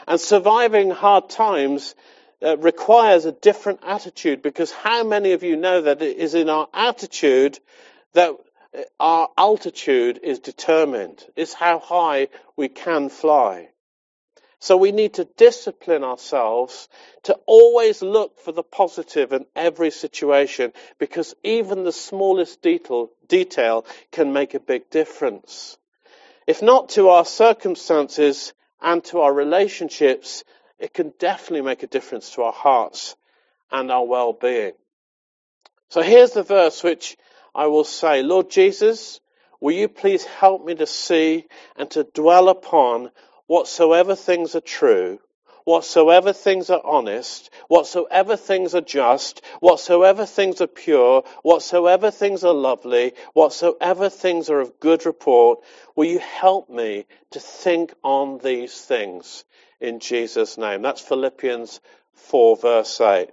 And 0.08 0.20
surviving 0.20 0.92
hard 0.92 1.30
times 1.30 1.96
uh, 2.42 2.58
requires 2.58 3.26
a 3.26 3.32
different 3.32 3.80
attitude 3.84 4.42
because 4.42 4.72
how 4.72 5.04
many 5.04 5.32
of 5.32 5.44
you 5.44 5.56
know 5.56 5.82
that 5.82 6.02
it 6.02 6.18
is 6.18 6.36
in 6.36 6.50
our 6.50 6.68
attitude 6.74 7.60
that 8.14 8.36
our 9.00 9.30
altitude 9.38 10.20
is 10.24 10.40
determined. 10.40 11.24
It's 11.36 11.54
how 11.54 11.80
high 11.80 12.28
we 12.56 12.68
can 12.68 13.10
fly. 13.10 13.70
So 14.60 14.76
we 14.76 14.92
need 14.92 15.16
to 15.16 15.26
discipline 15.38 16.04
ourselves 16.04 16.90
to 17.24 17.38
always 17.46 18.02
look 18.02 18.40
for 18.40 18.52
the 18.52 18.64
positive 18.64 19.32
in 19.32 19.46
every 19.56 19.92
situation 19.92 20.74
because 20.98 21.36
even 21.44 21.84
the 21.84 21.92
smallest 21.92 22.62
detail, 22.62 23.12
detail 23.28 23.86
can 24.12 24.34
make 24.34 24.56
a 24.56 24.60
big 24.60 24.90
difference. 24.90 25.78
If 26.48 26.62
not 26.62 26.90
to 26.90 27.10
our 27.10 27.26
circumstances 27.26 28.54
and 28.82 29.04
to 29.06 29.22
our 29.22 29.34
relationships, 29.34 30.44
it 30.80 30.94
can 30.94 31.14
definitely 31.20 31.66
make 31.66 31.84
a 31.84 31.88
difference 31.88 32.32
to 32.32 32.44
our 32.44 32.54
hearts 32.54 33.16
and 33.72 33.92
our 33.92 34.06
well-being. 34.06 34.74
So 35.90 36.02
here's 36.02 36.32
the 36.32 36.44
verse 36.44 36.84
which 36.84 37.18
I 37.56 37.68
will 37.68 37.84
say, 37.84 38.22
Lord 38.22 38.50
Jesus, 38.50 39.20
will 39.60 39.74
you 39.74 39.88
please 39.88 40.24
help 40.24 40.64
me 40.64 40.76
to 40.76 40.86
see 40.86 41.46
and 41.76 41.90
to 41.92 42.04
dwell 42.04 42.50
upon 42.50 43.12
whatsoever 43.48 44.16
things 44.16 44.56
are 44.56 44.62
true, 44.62 45.20
whatsoever 45.68 46.32
things 46.32 46.70
are 46.70 46.80
honest, 46.86 47.50
whatsoever 47.68 48.38
things 48.38 48.74
are 48.74 48.80
just, 48.80 49.42
whatsoever 49.60 50.26
things 50.26 50.62
are 50.62 50.68
pure, 50.68 51.26
whatsoever 51.44 52.10
things 52.10 52.46
are 52.46 52.54
lovely, 52.54 53.12
whatsoever 53.34 54.08
things 54.08 54.50
are 54.50 54.62
of 54.62 54.80
good 54.80 55.06
report, 55.06 55.60
will 55.94 56.06
you 56.06 56.20
help 56.20 56.70
me 56.70 57.06
to 57.32 57.42
think 57.42 57.94
on 58.02 58.38
these 58.38 58.80
things 58.80 59.44
in 59.82 60.00
Jesus' 60.00 60.58
name? 60.58 60.82
That's 60.82 61.02
Philippians 61.02 61.82
4 62.14 62.56
verse 62.56 63.02
8. 63.02 63.30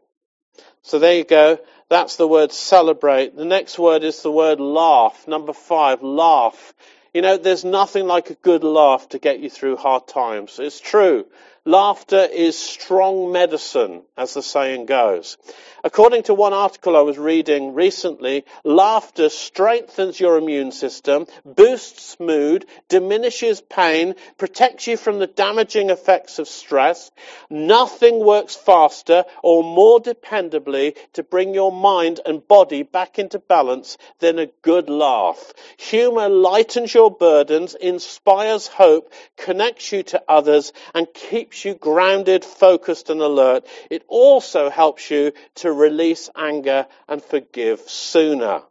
So 0.83 0.99
there 0.99 1.15
you 1.15 1.25
go. 1.25 1.59
That's 1.89 2.17
the 2.17 2.27
word 2.27 2.51
celebrate. 2.51 3.37
The 3.37 3.45
next 3.45 3.79
word 3.79 4.03
is 4.03 4.23
the 4.23 4.33
word 4.33 4.59
laugh. 4.59 5.29
Number 5.29 5.53
five, 5.53 6.03
laugh. 6.03 6.75
You 7.13 7.23
know, 7.23 7.37
there's 7.37 7.65
nothing 7.65 8.09
like 8.09 8.31
a 8.31 8.35
good 8.35 8.65
laugh 8.65 9.09
to 9.11 9.21
get 9.21 9.39
you 9.39 9.49
through 9.49 9.77
hard 9.77 10.09
times. 10.09 10.59
It's 10.59 10.81
true. 10.81 11.27
Laughter 11.67 12.29
is 12.31 12.59
strong 12.59 13.33
medicine, 13.33 14.03
as 14.19 14.35
the 14.35 14.43
saying 14.43 14.85
goes. 14.85 15.39
According 15.83 16.25
to 16.25 16.35
one 16.35 16.55
article 16.55 16.97
I 16.97 17.01
was 17.01 17.19
reading 17.19 17.75
recently, 17.75 18.45
laughter 18.65 19.29
strengthens 19.29 20.19
your 20.19 20.39
immune 20.39 20.73
system, 20.73 21.27
boosts 21.45 22.19
mood, 22.19 22.65
diminishes 22.89 23.61
pain, 23.61 24.15
protects 24.39 24.87
you 24.87 24.97
from 24.97 25.19
the 25.19 25.27
damaging 25.27 25.91
effects 25.91 26.39
of 26.39 26.49
stress. 26.49 27.11
Nothing 27.51 28.25
works 28.25 28.57
faster 28.57 29.25
or 29.43 29.63
more 29.63 30.01
dependably 30.01 30.97
to 31.13 31.23
bring 31.23 31.53
your 31.53 31.71
mind 31.71 32.21
and 32.25 32.47
body 32.49 32.83
back 32.83 33.19
into 33.19 33.39
balance 33.39 33.99
than 34.21 34.39
a 34.39 34.51
good 34.63 34.89
laugh. 34.89 35.53
Humor 35.77 36.31
lightens 36.31 36.95
your 36.95 37.11
burdens, 37.11 37.75
inspires 37.75 38.69
hope, 38.69 39.13
connects 39.37 39.93
you 39.93 40.03
to 40.05 40.23
others, 40.29 40.73
and 40.95 41.13
keeps 41.13 41.54
keeps 41.55 41.65
you 41.65 41.75
grounded, 41.75 42.45
focused, 42.45 43.11
and 43.11 43.21
alert. 43.21 43.65
It 43.89 44.03
also 44.09 44.71
helps 44.71 45.09
you 45.09 45.33
to 45.57 45.73
release 45.73 46.29
anger 46.35 46.87
and 47.09 47.23
forgive 47.23 47.81
sooner. 47.83 48.63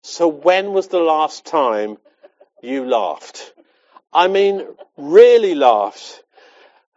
So 0.00 0.26
when 0.26 0.72
was 0.72 0.88
the 0.88 1.00
last 1.00 1.44
time 1.44 1.98
you 2.62 2.86
laughed? 2.86 3.52
I 4.10 4.28
mean, 4.28 4.66
really 4.96 5.54
laughed. 5.54 6.22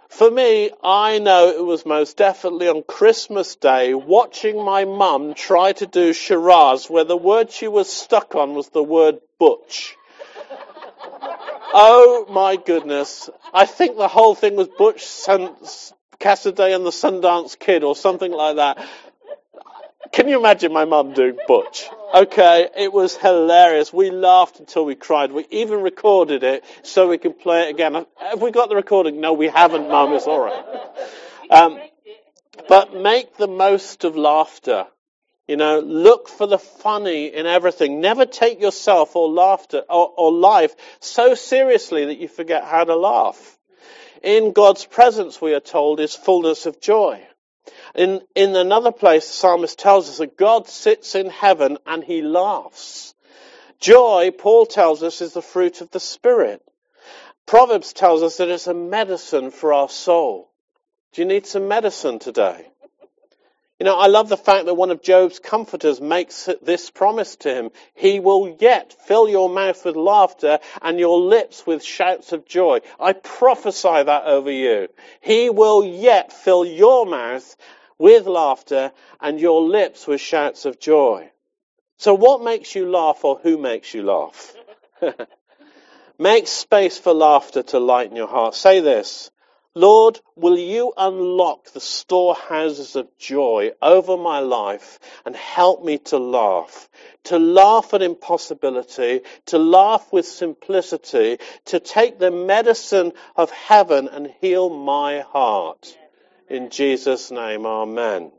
For 0.08 0.32
me, 0.32 0.72
I 0.82 1.20
know 1.20 1.50
it 1.50 1.66
was 1.66 1.86
most 1.86 2.16
definitely 2.16 2.70
on 2.70 2.82
Christmas 2.84 3.58
Day 3.58 3.94
watching 3.94 4.64
my 4.64 4.86
mum 4.86 5.34
try 5.34 5.74
to 5.74 5.86
do 5.86 6.14
charades 6.14 6.90
where 6.90 7.04
the 7.04 7.18
word 7.18 7.52
she 7.52 7.68
was 7.68 7.92
stuck 7.92 8.34
on 8.36 8.54
was 8.54 8.70
the 8.70 8.84
word 8.84 9.20
butch. 9.40 9.98
Oh 11.78 12.26
my 12.30 12.56
goodness. 12.56 13.30
I 13.54 13.66
think 13.66 13.98
the 13.98 14.08
whole 14.08 14.34
thing 14.34 14.56
was 14.56 14.70
Butch 14.70 15.06
Cassidy 16.20 16.72
and 16.72 16.86
the 16.86 16.92
Sundance 16.92 17.60
Kid 17.60 17.84
or 17.84 17.98
something 17.98 18.32
like 18.32 18.56
that. 18.56 18.88
Can 20.14 20.30
you 20.30 20.40
imagine 20.40 20.72
my 20.72 20.86
mum 20.86 21.12
doing 21.12 21.38
Butch? 21.50 21.90
Okay, 22.14 22.70
it 22.78 22.94
was 22.94 23.18
hilarious. 23.18 23.92
We 23.92 24.10
laughed 24.10 24.62
until 24.62 24.86
we 24.86 24.96
cried. 24.96 25.34
We 25.34 25.48
even 25.52 25.82
recorded 25.82 26.44
it 26.44 26.64
so 26.84 27.10
we 27.10 27.18
could 27.18 27.40
play 27.40 27.68
it 27.68 27.72
again. 27.72 28.06
Have 28.20 28.42
we 28.42 28.52
got 28.52 28.70
the 28.70 28.76
recording? 28.76 29.20
No, 29.20 29.34
we 29.34 29.50
haven't, 29.50 29.90
mum. 29.90 30.14
It's 30.14 30.28
all 30.28 30.40
right. 30.40 30.66
Um, 31.50 31.78
but 32.70 32.96
make 32.96 33.36
the 33.36 33.50
most 33.50 34.06
of 34.06 34.16
laughter. 34.16 34.88
You 35.48 35.58
know, 35.58 35.80
look 35.80 36.28
for 36.28 36.48
the 36.48 36.58
funny 36.58 37.28
in 37.28 37.46
everything. 37.46 38.02
Never 38.02 38.26
take 38.26 38.60
yourself 38.60 39.16
or 39.16 39.30
laughter 39.30 39.84
or, 39.90 40.12
or 40.18 40.32
life 40.32 40.76
so 41.00 41.36
seriously 41.36 42.06
that 42.06 42.18
you 42.18 42.28
forget 42.28 42.64
how 42.64 42.84
to 42.84 42.96
laugh. 42.96 43.58
In 44.24 44.54
God's 44.54 44.86
presence, 44.86 45.40
we 45.40 45.54
are 45.54 45.60
told, 45.60 46.00
is 46.00 46.16
fullness 46.16 46.66
of 46.66 46.82
joy. 46.82 47.22
In, 47.94 48.22
in 48.34 48.56
another 48.56 48.92
place, 48.92 49.28
the 49.28 49.34
psalmist 49.34 49.78
tells 49.78 50.10
us 50.10 50.18
that 50.18 50.38
God 50.38 50.68
sits 50.68 51.14
in 51.14 51.30
heaven 51.30 51.78
and 51.86 52.04
he 52.04 52.24
laughs. 52.24 53.14
Joy, 53.80 54.32
Paul 54.36 54.66
tells 54.66 55.04
us, 55.04 55.22
is 55.22 55.34
the 55.34 55.42
fruit 55.44 55.82
of 55.82 55.92
the 55.92 56.00
Spirit. 56.00 56.62
Proverbs 57.46 57.94
tells 57.94 58.24
us 58.24 58.38
that 58.38 58.50
it's 58.50 58.68
a 58.68 58.74
medicine 58.74 59.52
for 59.52 59.74
our 59.74 59.90
soul. 59.90 60.50
Do 61.14 61.22
you 61.22 61.28
need 61.28 61.46
some 61.46 61.68
medicine 61.68 62.18
today? 62.18 62.68
You 63.80 63.84
know, 63.84 63.98
I 63.98 64.08
love 64.08 64.30
the 64.30 64.38
fact 64.38 64.66
that 64.66 64.76
one 64.76 64.90
of 64.90 65.02
Job's 65.02 65.40
comforters 65.40 66.00
makes 66.00 66.48
this 66.62 66.90
promise 66.90 67.36
to 67.38 67.54
him. 67.54 67.72
He 67.94 68.22
will 68.22 68.56
yet 68.60 68.96
fill 69.06 69.28
your 69.28 69.50
mouth 69.50 69.84
with 69.84 69.98
laughter 69.98 70.60
and 70.82 70.98
your 70.98 71.20
lips 71.20 71.68
with 71.68 71.84
shouts 71.84 72.32
of 72.32 72.46
joy. 72.46 72.80
I 73.02 73.12
prophesy 73.12 74.04
that 74.04 74.26
over 74.26 74.50
you. 74.50 74.88
He 75.20 75.50
will 75.50 75.84
yet 75.84 76.32
fill 76.32 76.64
your 76.64 77.06
mouth 77.06 77.56
with 77.98 78.28
laughter 78.28 78.94
and 79.20 79.42
your 79.42 79.62
lips 79.62 80.08
with 80.08 80.22
shouts 80.22 80.64
of 80.64 80.80
joy. 80.80 81.30
So 81.98 82.14
what 82.14 82.42
makes 82.42 82.76
you 82.76 82.90
laugh 82.90 83.26
or 83.26 83.40
who 83.44 83.58
makes 83.58 83.94
you 83.94 84.04
laugh? 84.04 84.56
Make 86.18 86.48
space 86.48 86.98
for 86.98 87.14
laughter 87.14 87.64
to 87.64 87.80
lighten 87.80 88.16
your 88.16 88.28
heart. 88.28 88.56
Say 88.56 88.80
this. 88.80 89.32
Lord, 89.78 90.22
will 90.38 90.58
you 90.58 90.94
unlock 90.96 91.72
the 91.72 91.82
storehouses 91.82 92.96
of 92.96 93.10
joy 93.18 93.72
over 93.82 94.16
my 94.16 94.40
life 94.40 95.00
and 95.26 95.36
help 95.36 95.84
me 95.84 95.98
to 95.98 96.18
laugh? 96.18 96.88
To 97.26 97.38
laugh 97.38 97.94
at 97.94 98.02
impossibility, 98.02 99.22
to 99.48 99.58
laugh 99.58 100.14
with 100.14 100.26
simplicity, 100.26 101.40
to 101.66 101.82
take 101.82 102.20
the 102.20 102.32
medicine 102.32 103.12
of 103.36 103.52
heaven 103.52 104.08
and 104.08 104.34
heal 104.40 104.70
my 104.70 105.20
heart. 105.20 105.98
In 106.50 106.70
Jesus' 106.70 107.30
name, 107.30 107.66
amen. 107.66 108.32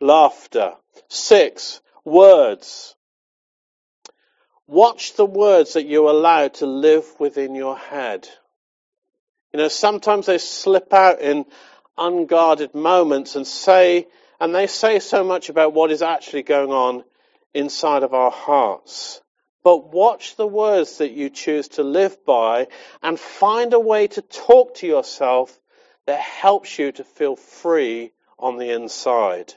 Laughter. 0.00 0.74
Six, 1.08 1.80
words. 2.04 2.94
Watch 4.68 5.14
the 5.14 5.26
words 5.26 5.72
that 5.72 5.86
you 5.86 6.08
allow 6.08 6.46
to 6.48 6.66
live 6.66 7.04
within 7.18 7.56
your 7.56 7.76
head. 7.76 8.28
You 9.52 9.58
know, 9.58 9.68
sometimes 9.68 10.26
they 10.26 10.38
slip 10.38 10.92
out 10.92 11.20
in 11.20 11.44
unguarded 11.98 12.74
moments 12.74 13.36
and 13.36 13.46
say, 13.46 14.08
and 14.40 14.54
they 14.54 14.66
say 14.66 14.98
so 14.98 15.22
much 15.22 15.50
about 15.50 15.74
what 15.74 15.90
is 15.90 16.02
actually 16.02 16.42
going 16.42 16.70
on 16.70 17.04
inside 17.54 18.02
of 18.02 18.14
our 18.14 18.30
hearts. 18.30 19.20
But 19.62 19.92
watch 19.92 20.36
the 20.36 20.46
words 20.46 20.98
that 20.98 21.12
you 21.12 21.30
choose 21.30 21.68
to 21.68 21.82
live 21.82 22.24
by 22.24 22.68
and 23.02 23.18
find 23.18 23.72
a 23.74 23.80
way 23.80 24.08
to 24.08 24.22
talk 24.22 24.76
to 24.76 24.86
yourself 24.86 25.56
that 26.06 26.18
helps 26.18 26.78
you 26.78 26.90
to 26.92 27.04
feel 27.04 27.36
free 27.36 28.12
on 28.38 28.56
the 28.56 28.70
inside. 28.70 29.54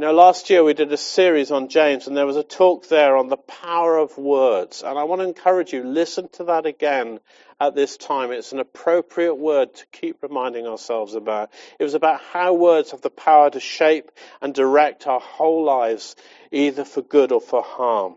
You 0.00 0.06
know, 0.06 0.14
last 0.14 0.48
year 0.48 0.64
we 0.64 0.72
did 0.72 0.90
a 0.94 0.96
series 0.96 1.50
on 1.50 1.68
James 1.68 2.06
and 2.06 2.16
there 2.16 2.24
was 2.24 2.38
a 2.38 2.42
talk 2.42 2.88
there 2.88 3.18
on 3.18 3.28
the 3.28 3.36
power 3.36 3.98
of 3.98 4.16
words. 4.16 4.82
And 4.82 4.98
I 4.98 5.04
want 5.04 5.20
to 5.20 5.28
encourage 5.28 5.74
you, 5.74 5.84
listen 5.84 6.30
to 6.36 6.44
that 6.44 6.64
again 6.64 7.20
at 7.60 7.74
this 7.74 7.98
time. 7.98 8.32
It's 8.32 8.52
an 8.52 8.60
appropriate 8.60 9.34
word 9.34 9.74
to 9.74 9.84
keep 9.92 10.22
reminding 10.22 10.66
ourselves 10.66 11.14
about. 11.14 11.50
It 11.78 11.84
was 11.84 11.92
about 11.92 12.22
how 12.22 12.54
words 12.54 12.92
have 12.92 13.02
the 13.02 13.10
power 13.10 13.50
to 13.50 13.60
shape 13.60 14.10
and 14.40 14.54
direct 14.54 15.06
our 15.06 15.20
whole 15.20 15.64
lives, 15.64 16.16
either 16.50 16.86
for 16.86 17.02
good 17.02 17.30
or 17.30 17.42
for 17.42 17.62
harm. 17.62 18.14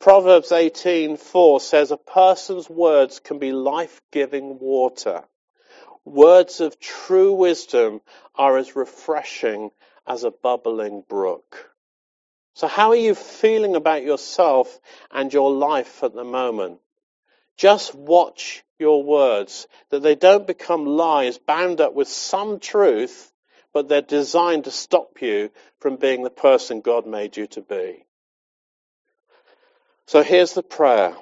Proverbs 0.00 0.50
18:4 0.50 1.60
says 1.60 1.92
a 1.92 1.98
person's 1.98 2.68
words 2.68 3.20
can 3.20 3.38
be 3.38 3.52
life-giving 3.52 4.58
water. 4.58 5.22
Words 6.04 6.60
of 6.60 6.80
true 6.80 7.32
wisdom 7.32 8.00
are 8.34 8.58
as 8.58 8.74
refreshing 8.74 9.70
as 10.10 10.24
a 10.24 10.32
bubbling 10.32 11.04
brook. 11.08 11.70
So 12.54 12.66
how 12.66 12.88
are 12.90 12.96
you 12.96 13.14
feeling 13.14 13.76
about 13.76 14.02
yourself 14.02 14.80
and 15.12 15.32
your 15.32 15.52
life 15.52 16.02
at 16.02 16.14
the 16.14 16.24
moment? 16.24 16.80
Just 17.56 17.94
watch 17.94 18.64
your 18.76 19.04
words, 19.04 19.68
that 19.90 20.02
they 20.02 20.16
don't 20.16 20.48
become 20.48 20.84
lies 20.84 21.38
bound 21.38 21.80
up 21.80 21.94
with 21.94 22.08
some 22.08 22.58
truth, 22.58 23.30
but 23.72 23.88
they're 23.88 24.02
designed 24.02 24.64
to 24.64 24.72
stop 24.72 25.22
you 25.22 25.48
from 25.78 25.94
being 25.94 26.24
the 26.24 26.30
person 26.30 26.80
God 26.80 27.06
made 27.06 27.36
you 27.36 27.46
to 27.48 27.60
be. 27.60 28.04
So 30.06 30.24
here's 30.24 30.54
the 30.54 30.64
prayer. 30.64 31.14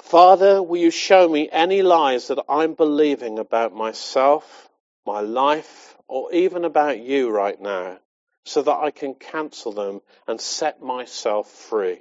Father, 0.00 0.62
will 0.62 0.80
you 0.80 0.90
show 0.90 1.28
me 1.28 1.50
any 1.52 1.82
lies 1.82 2.28
that 2.28 2.42
I'm 2.48 2.72
believing 2.72 3.38
about 3.38 3.74
myself, 3.74 4.70
my 5.04 5.20
life, 5.20 5.93
or 6.08 6.32
even 6.32 6.64
about 6.64 7.00
you 7.00 7.30
right 7.30 7.60
now 7.60 7.98
so 8.44 8.62
that 8.62 8.76
I 8.76 8.90
can 8.90 9.14
cancel 9.14 9.72
them 9.72 10.00
and 10.28 10.40
set 10.40 10.82
myself 10.82 11.50
free. 11.50 12.00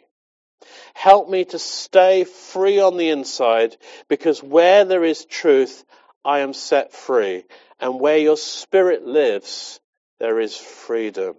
Help 0.94 1.30
me 1.30 1.46
to 1.46 1.60
stay 1.60 2.24
free 2.24 2.80
on 2.80 2.98
the 2.98 3.10
inside 3.10 3.78
because 4.08 4.44
where 4.44 4.86
there 4.86 5.04
is 5.04 5.26
truth, 5.26 5.84
I 6.24 6.40
am 6.40 6.54
set 6.54 6.94
free. 6.94 7.46
And 7.80 8.00
where 8.00 8.18
your 8.18 8.38
spirit 8.38 9.06
lives, 9.06 9.80
there 10.20 10.40
is 10.40 10.56
freedom. 10.56 11.36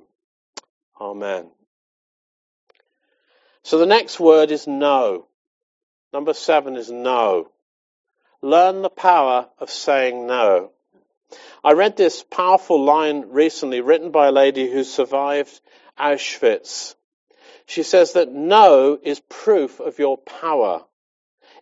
Amen. 1.01 1.51
So 3.63 3.79
the 3.79 3.87
next 3.87 4.21
word 4.21 4.51
is 4.51 4.67
no. 4.67 5.27
Number 6.13 6.35
seven 6.35 6.77
is 6.77 6.91
no. 6.91 7.51
Learn 8.43 8.83
the 8.83 8.91
power 8.91 9.49
of 9.59 9.71
saying 9.71 10.27
no. 10.27 10.74
I 11.65 11.73
read 11.73 11.97
this 11.97 12.23
powerful 12.23 12.85
line 12.85 13.31
recently 13.31 13.81
written 13.81 14.11
by 14.11 14.27
a 14.27 14.33
lady 14.33 14.71
who 14.71 14.85
survived 14.85 15.63
Auschwitz. 15.99 16.95
She 17.65 17.83
says 17.83 18.13
that 18.13 18.31
no 18.31 18.99
is 19.03 19.21
proof 19.31 19.81
of 19.81 19.99
your 19.99 20.19
power. 20.19 20.85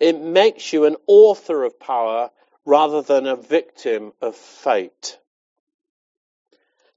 It 0.01 0.21
makes 0.21 0.73
you 0.73 0.87
an 0.87 0.97
author 1.07 1.63
of 1.63 1.79
power 1.79 2.33
rather 2.65 3.01
than 3.01 3.29
a 3.29 3.37
victim 3.37 4.13
of 4.21 4.35
fate. 4.35 5.21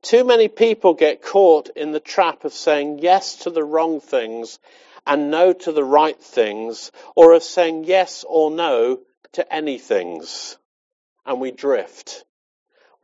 Too 0.01 0.23
many 0.23 0.47
people 0.47 0.95
get 0.95 1.21
caught 1.21 1.69
in 1.75 1.91
the 1.91 1.99
trap 1.99 2.43
of 2.43 2.53
saying 2.53 2.97
yes 2.99 3.35
to 3.43 3.51
the 3.51 3.63
wrong 3.63 3.99
things 3.99 4.57
and 5.05 5.29
no 5.29 5.53
to 5.53 5.71
the 5.71 5.83
right 5.83 6.19
things, 6.19 6.91
or 7.15 7.33
of 7.33 7.43
saying 7.43 7.83
yes 7.83 8.25
or 8.27 8.49
no 8.49 9.01
to 9.33 9.53
any 9.53 9.77
things. 9.77 10.57
And 11.23 11.39
we 11.39 11.51
drift. 11.51 12.25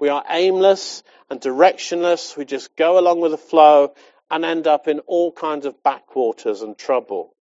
We 0.01 0.09
are 0.09 0.25
aimless 0.27 1.03
and 1.29 1.39
directionless. 1.39 2.35
We 2.35 2.43
just 2.43 2.75
go 2.75 2.97
along 2.97 3.21
with 3.21 3.33
the 3.33 3.37
flow 3.37 3.93
and 4.31 4.43
end 4.43 4.65
up 4.65 4.87
in 4.87 4.99
all 5.01 5.31
kinds 5.31 5.67
of 5.67 5.83
backwaters 5.83 6.63
and 6.63 6.75
trouble. 6.75 7.35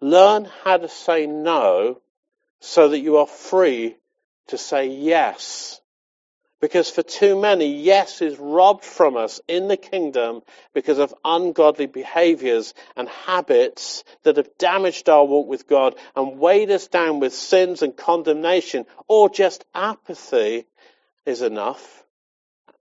Learn 0.00 0.48
how 0.64 0.78
to 0.78 0.88
say 0.88 1.28
no 1.28 2.00
so 2.58 2.88
that 2.88 2.98
you 2.98 3.18
are 3.18 3.28
free 3.28 3.96
to 4.48 4.58
say 4.58 4.88
yes. 4.88 5.80
Because 6.60 6.90
for 6.90 7.04
too 7.04 7.40
many, 7.40 7.76
yes 7.76 8.22
is 8.22 8.40
robbed 8.40 8.84
from 8.84 9.16
us 9.16 9.40
in 9.46 9.68
the 9.68 9.76
kingdom 9.76 10.42
because 10.74 10.98
of 10.98 11.14
ungodly 11.24 11.86
behaviors 11.86 12.74
and 12.96 13.08
habits 13.08 14.02
that 14.24 14.36
have 14.36 14.58
damaged 14.58 15.08
our 15.08 15.24
walk 15.24 15.46
with 15.46 15.68
God 15.68 15.94
and 16.16 16.40
weighed 16.40 16.72
us 16.72 16.88
down 16.88 17.20
with 17.20 17.32
sins 17.32 17.82
and 17.82 17.96
condemnation 17.96 18.84
or 19.06 19.30
just 19.30 19.64
apathy 19.72 20.66
is 21.26 21.42
enough. 21.42 22.04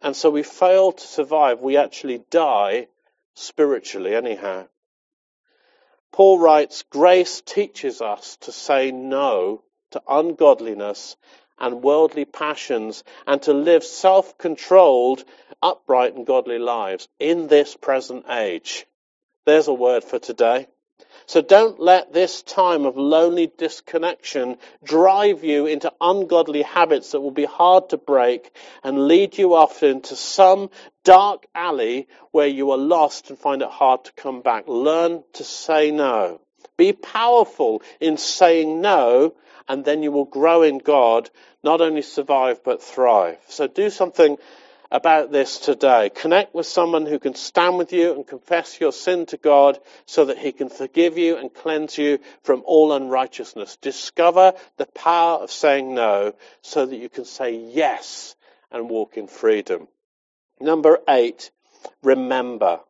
And 0.02 0.16
so 0.16 0.30
we 0.30 0.44
fail 0.44 0.92
to 0.92 1.08
survive. 1.08 1.62
We 1.62 1.78
actually 1.78 2.24
die 2.30 2.88
spiritually 3.36 4.16
anyhow. 4.16 4.68
Paul 6.12 6.40
writes, 6.40 6.84
grace 6.90 7.42
teaches 7.42 8.02
us 8.02 8.38
to 8.42 8.52
say 8.52 8.92
no 8.92 9.64
to 9.92 10.02
ungodliness 10.08 11.16
and 11.60 11.84
worldly 11.84 12.26
passions 12.26 13.04
and 13.28 13.42
to 13.44 13.54
live 13.54 13.84
self-controlled, 13.84 15.24
upright 15.62 16.16
and 16.16 16.26
godly 16.26 16.58
lives 16.58 17.08
in 17.20 17.48
this 17.48 17.76
present 17.76 18.26
age. 18.30 18.86
There's 19.46 19.68
a 19.68 19.74
word 19.74 20.04
for 20.04 20.20
today. 20.20 20.68
So 21.26 21.42
don't 21.42 21.80
let 21.80 22.12
this 22.12 22.42
time 22.42 22.86
of 22.86 22.98
lonely 22.98 23.52
disconnection 23.58 24.58
drive 24.84 25.44
you 25.44 25.66
into 25.66 25.92
ungodly 26.02 26.62
habits 26.62 27.12
that 27.12 27.22
will 27.22 27.32
be 27.32 27.46
hard 27.46 27.90
to 27.90 27.98
break 27.98 28.56
and 28.84 29.08
lead 29.08 29.38
you 29.38 29.54
off 29.54 29.84
into 29.84 30.16
some 30.16 30.70
dark 31.04 31.46
alley 31.56 32.08
where 32.32 32.48
you 32.48 32.72
are 32.72 32.78
lost 32.78 33.30
and 33.30 33.40
find 33.40 33.62
it 33.62 33.70
hard 33.70 34.06
to 34.06 34.14
come 34.14 34.42
back. 34.42 34.66
Learn 34.68 35.24
to 35.34 35.44
say 35.44 35.92
no. 35.92 36.42
Be 36.78 36.94
powerful 36.94 37.82
in 38.00 38.18
saying 38.18 38.82
no 38.82 39.36
and 39.68 39.86
then 39.86 40.04
you 40.04 40.12
will 40.12 40.26
grow 40.26 40.64
in 40.64 40.80
God, 40.80 41.30
not 41.64 41.80
only 41.80 42.02
survive 42.02 42.64
but 42.64 42.84
thrive. 42.84 43.38
So 43.48 43.68
do 43.68 43.90
something 43.90 44.38
about 44.92 45.32
this 45.32 45.58
today. 45.58 46.10
Connect 46.14 46.54
with 46.54 46.68
someone 46.68 47.06
who 47.06 47.18
can 47.18 47.34
stand 47.34 47.78
with 47.78 47.94
you 47.94 48.14
and 48.14 48.28
confess 48.28 48.80
your 48.80 48.92
sin 48.92 49.26
to 49.28 49.38
God 49.38 49.80
so 50.06 50.26
that 50.26 50.38
he 50.38 50.52
can 50.52 50.70
forgive 50.70 51.18
you 51.18 51.38
and 51.38 51.54
cleanse 51.54 51.98
you 51.98 52.20
from 52.44 52.62
all 52.66 52.92
unrighteousness. 52.92 53.78
Discover 53.78 54.54
the 54.78 54.86
power 54.88 55.40
of 55.40 55.52
saying 55.52 55.96
no 55.96 56.34
so 56.62 56.86
that 56.86 56.98
you 56.98 57.08
can 57.08 57.26
say 57.26 57.56
yes 57.56 58.36
and 58.70 58.90
walk 58.90 59.16
in 59.16 59.28
freedom. 59.28 59.88
Number 60.60 61.00
eight, 61.08 61.52
remember. 62.04 62.82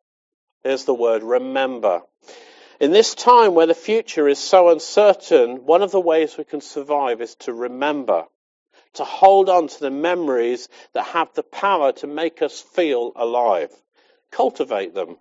Here's 0.63 0.85
the 0.85 0.93
word 0.93 1.23
remember. 1.23 2.01
In 2.79 2.91
this 2.91 3.13
time 3.13 3.53
where 3.53 3.67
the 3.67 3.75
future 3.75 4.27
is 4.27 4.39
so 4.39 4.69
uncertain, 4.69 5.65
one 5.65 5.83
of 5.83 5.91
the 5.91 5.99
ways 5.99 6.35
we 6.35 6.43
can 6.43 6.61
survive 6.61 7.21
is 7.21 7.35
to 7.41 7.53
remember 7.53 8.25
to 8.93 9.03
hold 9.03 9.49
on 9.49 9.67
to 9.67 9.79
the 9.79 9.91
memories 9.91 10.67
that 10.93 11.05
have 11.07 11.33
the 11.33 11.43
power 11.43 11.91
to 11.93 12.07
make 12.07 12.41
us 12.41 12.59
feel 12.59 13.11
alive. 13.15 13.71
Cultivate 14.31 14.93
them. 14.93 15.17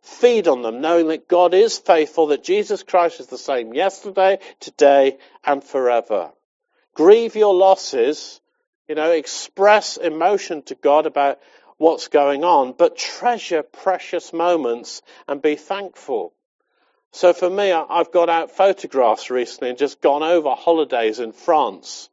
Feed 0.00 0.48
on 0.48 0.62
them, 0.62 0.80
knowing 0.80 1.08
that 1.08 1.28
God 1.28 1.54
is 1.54 1.78
faithful, 1.78 2.28
that 2.28 2.44
Jesus 2.44 2.82
Christ 2.82 3.20
is 3.20 3.26
the 3.26 3.38
same 3.38 3.74
yesterday, 3.74 4.38
today, 4.60 5.18
and 5.44 5.64
forever. 5.64 6.30
Grieve 6.94 7.36
your 7.36 7.54
losses, 7.54 8.40
you 8.88 8.94
know, 8.94 9.10
express 9.10 9.96
emotion 9.96 10.62
to 10.64 10.74
God 10.74 11.06
about 11.06 11.40
what's 11.78 12.08
going 12.08 12.44
on, 12.44 12.72
but 12.72 12.96
treasure 12.96 13.62
precious 13.62 14.32
moments 14.32 15.02
and 15.26 15.42
be 15.42 15.56
thankful. 15.56 16.32
So 17.12 17.32
for 17.32 17.48
me, 17.48 17.72
I've 17.72 18.12
got 18.12 18.28
out 18.28 18.50
photographs 18.50 19.30
recently 19.30 19.70
and 19.70 19.78
just 19.78 20.00
gone 20.00 20.22
over 20.22 20.50
holidays 20.50 21.20
in 21.20 21.32
France 21.32 22.08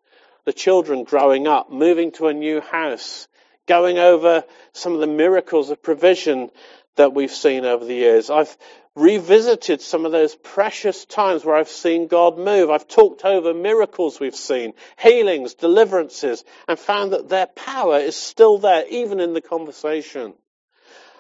the 0.46 0.54
children 0.54 1.04
growing 1.04 1.48
up, 1.48 1.72
moving 1.72 2.12
to 2.14 2.28
a 2.28 2.34
new 2.34 2.62
house, 2.62 3.28
going 3.68 3.98
over 3.98 4.44
some 4.74 4.94
of 4.94 5.00
the 5.00 5.08
miracles 5.08 5.70
of 5.70 5.82
provision 5.82 6.50
that 6.96 7.14
we've 7.14 7.32
seen 7.32 7.66
over 7.66 7.86
the 7.86 7.94
years. 7.94 8.30
I've 8.30 8.56
revisited 8.96 9.82
some 9.82 10.06
of 10.06 10.12
those 10.12 10.36
precious 10.36 11.06
times 11.06 11.46
where 11.46 11.56
I've 11.56 11.70
seen 11.70 12.08
God 12.08 12.38
move. 12.38 12.70
I've 12.70 12.88
talked 12.88 13.24
over 13.24 13.54
miracles 13.54 14.20
we've 14.20 14.36
seen, 14.36 14.74
healings, 14.98 15.54
deliverances, 15.54 16.44
and 16.68 16.78
found 16.78 17.14
that 17.14 17.30
their 17.30 17.48
power 17.48 18.00
is 18.00 18.16
still 18.16 18.58
there, 18.58 18.86
even 18.90 19.20
in 19.20 19.34
the 19.34 19.42
conversation. 19.42 20.34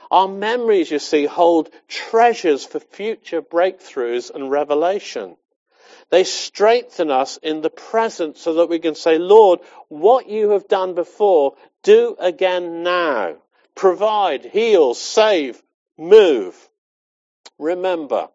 Our 0.10 0.28
memories, 0.28 0.92
you 0.92 1.00
see, 1.00 1.26
hold 1.26 1.70
treasures 1.88 2.66
for 2.66 2.82
future 2.82 3.42
breakthroughs 3.42 4.30
and 4.30 4.52
revelation. 4.52 5.38
They 6.12 6.26
strengthen 6.26 7.10
us 7.10 7.38
in 7.38 7.62
the 7.62 7.69
present 7.69 8.38
so 8.38 8.56
that 8.56 8.69
we 8.69 8.80
can 8.80 8.95
say, 8.95 9.17
Lord, 9.17 9.62
what 9.88 10.28
you 10.28 10.52
have 10.52 10.67
done 10.67 10.93
before, 10.93 11.56
do 11.84 12.17
again 12.19 12.84
now. 12.84 13.38
Provide, 13.76 14.43
heal, 14.43 14.93
save, 14.93 15.62
move. 15.97 16.56
Remember. 17.58 18.28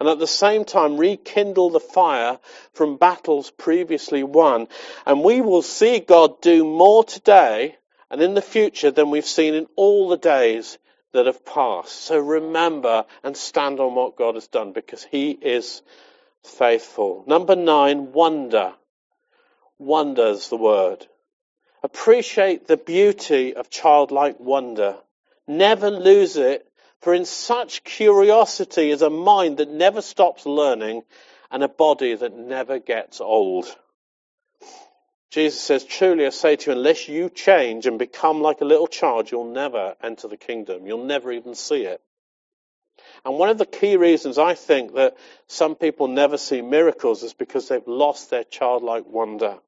And 0.00 0.08
at 0.08 0.18
the 0.18 0.26
same 0.26 0.64
time, 0.64 0.96
rekindle 0.96 1.70
the 1.70 1.78
fire 1.78 2.40
from 2.72 2.96
battles 2.96 3.50
previously 3.52 4.24
won. 4.24 4.66
And 5.06 5.22
we 5.22 5.42
will 5.42 5.62
see 5.62 6.00
God 6.00 6.40
do 6.40 6.64
more 6.64 7.04
today 7.04 7.76
and 8.10 8.20
in 8.20 8.34
the 8.34 8.42
future 8.42 8.90
than 8.90 9.10
we've 9.10 9.24
seen 9.24 9.54
in 9.54 9.68
all 9.76 10.08
the 10.08 10.16
days 10.16 10.78
that 11.12 11.26
have 11.26 11.44
passed. 11.44 11.92
So 11.92 12.18
remember 12.18 13.04
and 13.22 13.36
stand 13.36 13.78
on 13.78 13.94
what 13.94 14.16
God 14.16 14.34
has 14.34 14.48
done 14.48 14.72
because 14.72 15.04
He 15.04 15.30
is 15.30 15.82
faithful. 16.44 17.24
Number 17.26 17.56
nine, 17.56 18.12
wonder. 18.12 18.74
Wonder's 19.78 20.48
the 20.48 20.56
word. 20.56 21.06
Appreciate 21.82 22.66
the 22.66 22.76
beauty 22.76 23.54
of 23.54 23.70
childlike 23.70 24.38
wonder. 24.38 24.96
Never 25.46 25.90
lose 25.90 26.36
it, 26.36 26.66
for 27.00 27.14
in 27.14 27.24
such 27.24 27.82
curiosity 27.82 28.90
is 28.90 29.02
a 29.02 29.10
mind 29.10 29.56
that 29.56 29.70
never 29.70 30.02
stops 30.02 30.44
learning 30.44 31.02
and 31.50 31.62
a 31.62 31.68
body 31.68 32.14
that 32.14 32.36
never 32.36 32.78
gets 32.78 33.20
old. 33.20 33.74
Jesus 35.30 35.60
says, 35.60 35.84
truly 35.84 36.26
I 36.26 36.30
say 36.30 36.56
to 36.56 36.70
you, 36.70 36.76
unless 36.76 37.08
you 37.08 37.30
change 37.30 37.86
and 37.86 37.98
become 37.98 38.42
like 38.42 38.60
a 38.60 38.64
little 38.64 38.88
child, 38.88 39.30
you'll 39.30 39.52
never 39.52 39.94
enter 40.02 40.28
the 40.28 40.36
kingdom. 40.36 40.86
You'll 40.86 41.04
never 41.04 41.32
even 41.32 41.54
see 41.54 41.84
it. 41.84 42.02
And 43.24 43.38
one 43.38 43.50
of 43.50 43.58
the 43.58 43.66
key 43.66 43.96
reasons 43.96 44.38
I 44.38 44.54
think 44.54 44.94
that 44.94 45.16
some 45.46 45.74
people 45.74 46.08
never 46.08 46.38
see 46.38 46.62
miracles 46.62 47.22
is 47.22 47.34
because 47.34 47.68
they've 47.68 47.86
lost 47.86 48.30
their 48.30 48.44
childlike 48.44 49.06
wonder. 49.06 49.58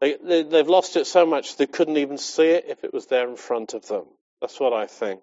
They, 0.00 0.16
they, 0.22 0.42
they've 0.42 0.68
lost 0.68 0.96
it 0.96 1.06
so 1.06 1.26
much 1.26 1.56
they 1.56 1.66
couldn't 1.66 1.96
even 1.96 2.18
see 2.18 2.48
it 2.48 2.66
if 2.68 2.84
it 2.84 2.92
was 2.92 3.06
there 3.06 3.28
in 3.28 3.36
front 3.36 3.74
of 3.74 3.86
them. 3.86 4.04
That's 4.40 4.58
what 4.58 4.72
I 4.72 4.86
think. 4.86 5.20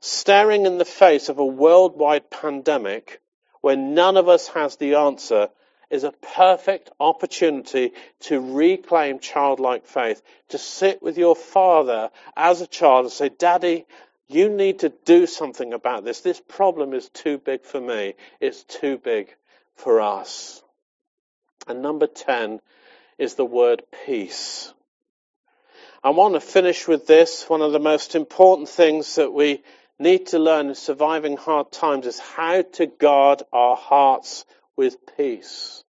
Staring 0.00 0.66
in 0.66 0.78
the 0.78 0.84
face 0.84 1.28
of 1.28 1.38
a 1.38 1.44
worldwide 1.44 2.30
pandemic 2.30 3.20
where 3.60 3.76
none 3.76 4.16
of 4.16 4.28
us 4.28 4.48
has 4.48 4.76
the 4.76 4.94
answer 4.94 5.48
is 5.90 6.04
a 6.04 6.12
perfect 6.12 6.90
opportunity 7.00 7.92
to 8.20 8.40
reclaim 8.40 9.18
childlike 9.18 9.86
faith, 9.86 10.22
to 10.48 10.58
sit 10.58 11.02
with 11.02 11.18
your 11.18 11.34
father 11.34 12.10
as 12.36 12.60
a 12.60 12.66
child 12.66 13.06
and 13.06 13.12
say, 13.12 13.28
Daddy, 13.28 13.86
you 14.32 14.48
need 14.48 14.80
to 14.80 14.92
do 15.04 15.26
something 15.26 15.72
about 15.72 16.04
this. 16.04 16.20
This 16.20 16.40
problem 16.40 16.94
is 16.94 17.08
too 17.08 17.38
big 17.38 17.64
for 17.64 17.80
me. 17.80 18.14
It's 18.40 18.64
too 18.64 18.98
big 18.98 19.34
for 19.76 20.00
us. 20.00 20.62
And 21.66 21.82
number 21.82 22.06
10 22.06 22.60
is 23.18 23.34
the 23.34 23.44
word 23.44 23.82
peace. 24.06 24.72
I 26.02 26.10
want 26.10 26.34
to 26.34 26.40
finish 26.40 26.88
with 26.88 27.06
this. 27.06 27.48
One 27.48 27.60
of 27.60 27.72
the 27.72 27.80
most 27.80 28.14
important 28.14 28.68
things 28.68 29.16
that 29.16 29.32
we 29.32 29.62
need 29.98 30.28
to 30.28 30.38
learn 30.38 30.68
in 30.68 30.74
surviving 30.74 31.36
hard 31.36 31.72
times 31.72 32.06
is 32.06 32.18
how 32.18 32.62
to 32.62 32.86
guard 32.86 33.42
our 33.52 33.76
hearts 33.76 34.46
with 34.76 34.96
peace 35.16 35.84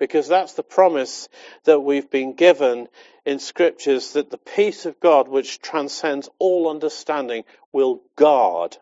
because 0.00 0.26
that's 0.26 0.54
the 0.54 0.62
promise 0.64 1.28
that 1.64 1.80
we've 1.80 2.10
been 2.10 2.34
given 2.34 2.88
in 3.26 3.38
scriptures 3.38 4.14
that 4.14 4.30
the 4.30 4.38
peace 4.38 4.86
of 4.86 4.98
God, 4.98 5.28
which 5.28 5.60
transcends 5.60 6.28
all 6.38 6.70
understanding, 6.70 7.44
will 7.70 8.00
guard. 8.16 8.78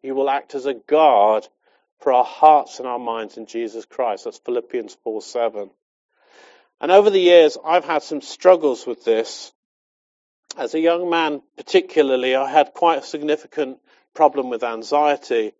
He 0.00 0.12
will 0.12 0.30
act 0.30 0.54
as 0.54 0.64
a 0.64 0.72
guard 0.72 1.46
for 1.98 2.12
our 2.12 2.24
hearts 2.24 2.78
and 2.78 2.86
our 2.86 2.98
minds 2.98 3.36
in 3.36 3.46
Jesus 3.46 3.84
Christ. 3.84 4.24
That's 4.24 4.38
Philippians 4.38 4.96
4 5.02 5.20
7. 5.20 5.68
And 6.80 6.92
over 6.92 7.10
the 7.10 7.18
years, 7.18 7.58
I've 7.64 7.84
had 7.84 8.04
some 8.04 8.20
struggles 8.20 8.86
with 8.86 9.04
this. 9.04 9.52
As 10.56 10.74
a 10.74 10.80
young 10.80 11.10
man, 11.10 11.42
particularly, 11.56 12.36
I 12.36 12.48
had 12.48 12.72
quite 12.72 13.00
a 13.00 13.02
significant 13.02 13.78
problem 14.14 14.48
with 14.48 14.62
anxiety. 14.62 15.54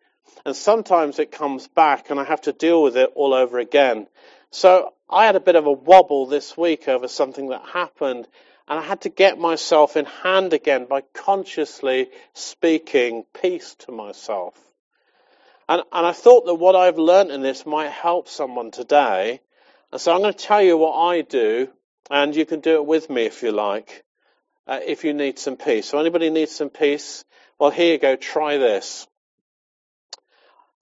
And 0.44 0.54
sometimes 0.54 1.18
it 1.18 1.32
comes 1.32 1.68
back 1.68 2.10
and 2.10 2.20
I 2.20 2.24
have 2.24 2.42
to 2.42 2.52
deal 2.52 2.82
with 2.82 2.96
it 2.96 3.10
all 3.14 3.34
over 3.34 3.58
again. 3.58 4.06
So 4.50 4.92
I 5.08 5.26
had 5.26 5.36
a 5.36 5.40
bit 5.40 5.56
of 5.56 5.66
a 5.66 5.72
wobble 5.72 6.26
this 6.26 6.56
week 6.56 6.88
over 6.88 7.08
something 7.08 7.48
that 7.48 7.66
happened, 7.66 8.26
and 8.68 8.78
I 8.78 8.82
had 8.82 9.02
to 9.02 9.08
get 9.08 9.38
myself 9.38 9.96
in 9.96 10.04
hand 10.04 10.52
again 10.52 10.86
by 10.86 11.02
consciously 11.14 12.08
speaking 12.34 13.24
peace 13.40 13.76
to 13.80 13.92
myself. 13.92 14.54
And, 15.68 15.82
and 15.92 16.06
I 16.06 16.12
thought 16.12 16.46
that 16.46 16.54
what 16.54 16.76
I've 16.76 16.98
learned 16.98 17.30
in 17.30 17.42
this 17.42 17.66
might 17.66 17.90
help 17.90 18.28
someone 18.28 18.70
today. 18.70 19.40
And 19.92 20.00
so 20.00 20.12
I'm 20.12 20.20
going 20.20 20.32
to 20.32 20.38
tell 20.38 20.62
you 20.62 20.76
what 20.76 20.96
I 20.96 21.22
do, 21.22 21.68
and 22.10 22.34
you 22.34 22.46
can 22.46 22.60
do 22.60 22.74
it 22.74 22.86
with 22.86 23.10
me 23.10 23.26
if 23.26 23.42
you 23.42 23.52
like, 23.52 24.04
uh, 24.66 24.80
if 24.84 25.04
you 25.04 25.12
need 25.12 25.38
some 25.38 25.56
peace. 25.56 25.88
So 25.88 25.98
anybody 25.98 26.30
needs 26.30 26.52
some 26.52 26.70
peace? 26.70 27.24
Well, 27.58 27.70
here 27.70 27.92
you 27.92 27.98
go. 27.98 28.16
Try 28.16 28.58
this. 28.58 29.06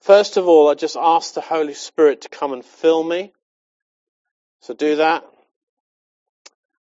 First 0.05 0.37
of 0.37 0.47
all, 0.47 0.69
I 0.69 0.75
just 0.75 0.95
ask 0.95 1.33
the 1.33 1.41
Holy 1.41 1.73
Spirit 1.73 2.21
to 2.21 2.29
come 2.29 2.53
and 2.53 2.63
fill 2.63 3.03
me 3.03 3.33
so 4.61 4.75
do 4.75 4.97
that. 4.97 5.23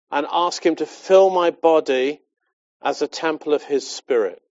And 0.10 0.26
ask 0.32 0.66
Him 0.66 0.78
to 0.78 0.86
fill 0.86 1.30
my 1.30 1.52
body 1.52 2.22
as 2.82 3.02
a 3.02 3.10
temple 3.10 3.54
of 3.54 3.62
His 3.62 3.86
Spirit. 3.86 4.42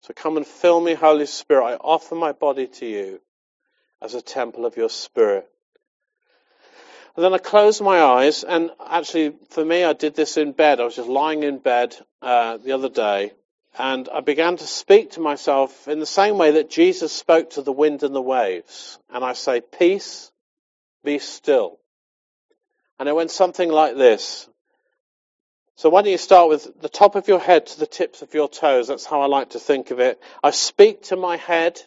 So 0.00 0.12
come 0.12 0.36
and 0.36 0.44
fill 0.46 0.80
me, 0.80 0.94
Holy 0.94 1.26
Spirit. 1.26 1.64
I 1.64 1.74
offer 1.74 2.16
my 2.16 2.32
body 2.32 2.66
to 2.66 2.86
you 2.86 3.20
as 4.00 4.14
a 4.14 4.22
temple 4.22 4.66
of 4.66 4.76
your 4.76 4.90
Spirit. 4.90 5.48
And 7.14 7.24
then 7.24 7.32
I 7.32 7.38
closed 7.38 7.80
my 7.80 8.00
eyes, 8.00 8.42
and 8.42 8.72
actually, 8.84 9.34
for 9.50 9.64
me, 9.64 9.84
I 9.84 9.92
did 9.92 10.16
this 10.16 10.36
in 10.36 10.50
bed. 10.50 10.80
I 10.80 10.84
was 10.84 10.96
just 10.96 11.08
lying 11.08 11.44
in 11.44 11.58
bed 11.58 11.94
uh, 12.22 12.56
the 12.56 12.72
other 12.72 12.88
day, 12.88 13.32
and 13.78 14.08
I 14.12 14.20
began 14.20 14.56
to 14.56 14.66
speak 14.66 15.12
to 15.12 15.20
myself 15.20 15.88
in 15.88 15.98
the 15.98 16.06
same 16.06 16.36
way 16.36 16.52
that 16.52 16.70
Jesus 16.70 17.12
spoke 17.12 17.50
to 17.50 17.62
the 17.62 17.72
wind 17.72 18.02
and 18.02 18.14
the 18.14 18.20
waves. 18.20 18.98
And 19.10 19.24
I 19.24 19.32
say, 19.32 19.60
Peace, 19.60 20.30
be 21.04 21.18
still. 21.18 21.78
And 22.98 23.08
it 23.08 23.14
went 23.14 23.30
something 23.30 23.70
like 23.70 23.96
this. 23.96 24.48
So 25.76 25.88
why 25.88 26.02
don't 26.02 26.12
you 26.12 26.18
start 26.18 26.50
with 26.50 26.80
the 26.80 26.88
top 26.88 27.14
of 27.14 27.28
your 27.28 27.40
head 27.40 27.66
to 27.66 27.80
the 27.80 27.86
tips 27.86 28.22
of 28.22 28.34
your 28.34 28.48
toes? 28.48 28.88
That's 28.88 29.06
how 29.06 29.22
I 29.22 29.26
like 29.26 29.50
to 29.50 29.58
think 29.58 29.90
of 29.90 30.00
it. 30.00 30.20
I 30.42 30.50
speak 30.50 31.04
to 31.04 31.16
my 31.16 31.36
head, 31.38 31.80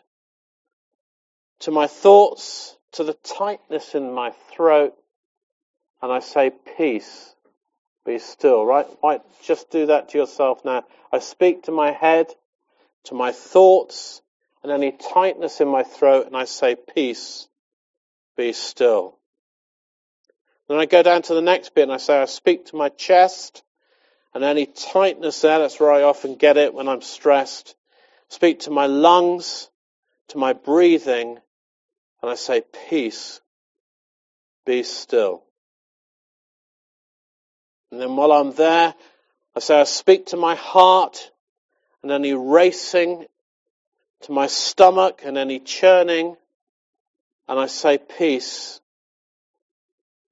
to 1.62 1.72
my 1.72 1.88
thoughts, 1.88 2.76
to 2.94 3.04
the 3.04 3.14
tightness 3.14 3.94
in 3.94 4.12
my 4.12 4.32
throat, 4.56 4.96
and 6.02 6.12
I 6.12 6.20
say, 6.20 6.52
peace, 6.78 7.35
be 8.06 8.20
still, 8.20 8.66
right? 8.66 8.88
Just 9.44 9.70
do 9.70 9.88
that 9.88 10.10
to 10.10 10.18
yourself 10.18 10.64
now. 10.64 10.84
I 11.12 11.20
speak 11.20 11.64
to 11.64 11.72
my 11.72 11.92
head, 11.92 12.28
to 13.06 13.16
my 13.16 13.32
thoughts, 13.32 14.22
and 14.64 14.72
any 14.72 14.92
tightness 14.92 15.62
in 15.62 15.68
my 15.68 15.84
throat, 15.84 16.28
and 16.28 16.36
I 16.36 16.46
say, 16.46 16.76
peace, 16.76 17.48
be 18.38 18.54
still. 18.54 19.18
Then 20.68 20.80
I 20.80 20.86
go 20.86 21.04
down 21.04 21.22
to 21.24 21.34
the 21.34 21.42
next 21.42 21.76
bit 21.76 21.84
and 21.84 21.94
I 21.94 21.98
say, 21.98 22.20
I 22.20 22.26
speak 22.26 22.68
to 22.68 22.76
my 22.76 22.90
chest 22.90 23.64
and 24.36 24.44
any 24.44 24.66
tightness 24.66 25.40
there, 25.40 25.60
that's 25.60 25.80
where 25.80 25.94
I 25.94 26.04
often 26.04 26.36
get 26.36 26.58
it 26.58 26.74
when 26.74 26.90
I'm 26.90 27.02
stressed. 27.02 27.74
Speak 28.28 28.60
to 28.62 28.70
my 28.70 28.86
lungs, 28.86 29.70
to 30.30 30.38
my 30.38 30.52
breathing, 30.52 31.40
and 32.22 32.30
I 32.30 32.36
say, 32.36 32.62
peace, 32.90 33.40
be 34.66 34.84
still. 34.84 35.45
And 37.92 38.02
then 38.02 38.16
while 38.16 38.32
I'm 38.32 38.54
there, 38.54 38.94
I 39.56 39.60
say, 39.60 39.80
I 39.80 39.84
speak 39.84 40.28
to 40.28 40.38
my 40.38 40.56
heart 40.56 41.32
and 42.04 42.12
any 42.12 42.34
racing, 42.34 43.26
to 44.22 44.32
my 44.32 44.48
stomach 44.48 45.22
and 45.24 45.38
any 45.38 45.60
churning, 45.60 46.36
and 47.48 47.60
I 47.60 47.68
say, 47.68 47.98
peace, 47.98 48.82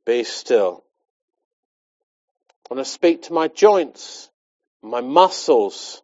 be 0.06 0.24
still. 0.24 0.84
And 2.70 2.80
I 2.80 2.84
speak 2.84 3.24
to 3.24 3.34
my 3.34 3.48
joints, 3.48 4.30
my 4.82 5.02
muscles, 5.02 6.02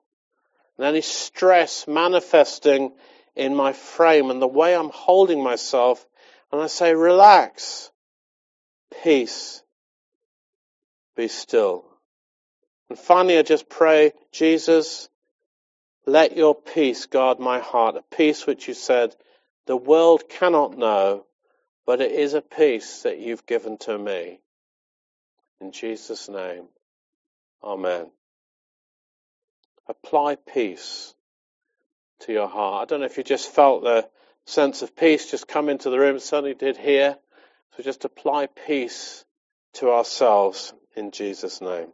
and 0.78 0.86
any 0.86 1.02
stress 1.02 1.88
manifesting 1.88 2.94
in 3.36 3.56
my 3.56 3.74
frame 3.74 4.30
and 4.30 4.42
the 4.42 4.48
way 4.48 4.76
I'm 4.76 4.90
holding 4.90 5.44
myself. 5.44 6.06
And 6.52 6.62
I 6.62 6.68
say, 6.68 6.94
relax, 6.94 7.90
peace, 9.04 9.64
be 11.20 11.28
still. 11.28 11.84
And 12.90 12.98
finally, 12.98 13.38
I 13.38 13.42
just 13.42 13.68
pray, 13.68 14.14
Jesus, 14.32 15.10
let 16.06 16.38
your 16.38 16.56
peace 16.56 17.08
guard 17.08 17.40
my 17.40 17.60
heart, 17.60 17.98
a 17.98 18.16
peace 18.16 18.48
which 18.48 18.70
you 18.70 18.74
said 18.74 19.16
the 19.68 19.76
world 19.76 20.30
cannot 20.30 20.78
know, 20.78 21.26
but 21.86 22.00
it 22.00 22.14
is 22.14 22.36
a 22.36 22.42
peace 22.42 23.02
that 23.04 23.20
you've 23.20 23.46
given 23.46 23.78
to 23.80 23.98
me. 23.98 24.40
In 25.60 25.74
Jesus' 25.74 26.30
name, 26.30 26.68
Amen. 27.62 28.10
Apply 29.90 30.36
peace 30.36 31.14
to 32.22 32.32
your 32.32 32.48
heart. 32.48 32.84
I 32.84 32.86
don't 32.86 33.02
know 33.02 33.08
if 33.08 33.18
you 33.18 33.24
just 33.24 33.52
felt 33.52 33.84
the 33.84 34.08
sense 34.46 34.84
of 34.84 34.96
peace 34.96 35.30
just 35.30 35.50
come 35.50 35.68
into 35.68 35.90
the 35.90 36.00
room. 36.00 36.18
Certainly 36.20 36.54
did 36.54 36.78
here. 36.78 37.18
So 37.76 37.84
just 37.84 38.06
apply 38.06 38.48
peace 38.48 39.26
to 39.74 39.92
ourselves 39.92 40.74
in 40.96 41.12
Jesus' 41.12 41.62
name. 41.62 41.88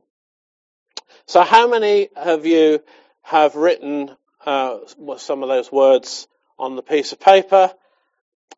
So 1.26 1.42
how 1.42 1.68
many 1.68 2.10
of 2.16 2.46
you 2.46 2.82
have 3.24 3.56
written 3.56 4.16
uh, 4.46 4.80
some 5.18 5.44
of 5.44 5.50
those 5.50 5.72
words 5.72 6.28
on 6.58 6.76
the 6.76 6.84
piece 6.84 7.12
of 7.12 7.20
paper? 7.20 7.74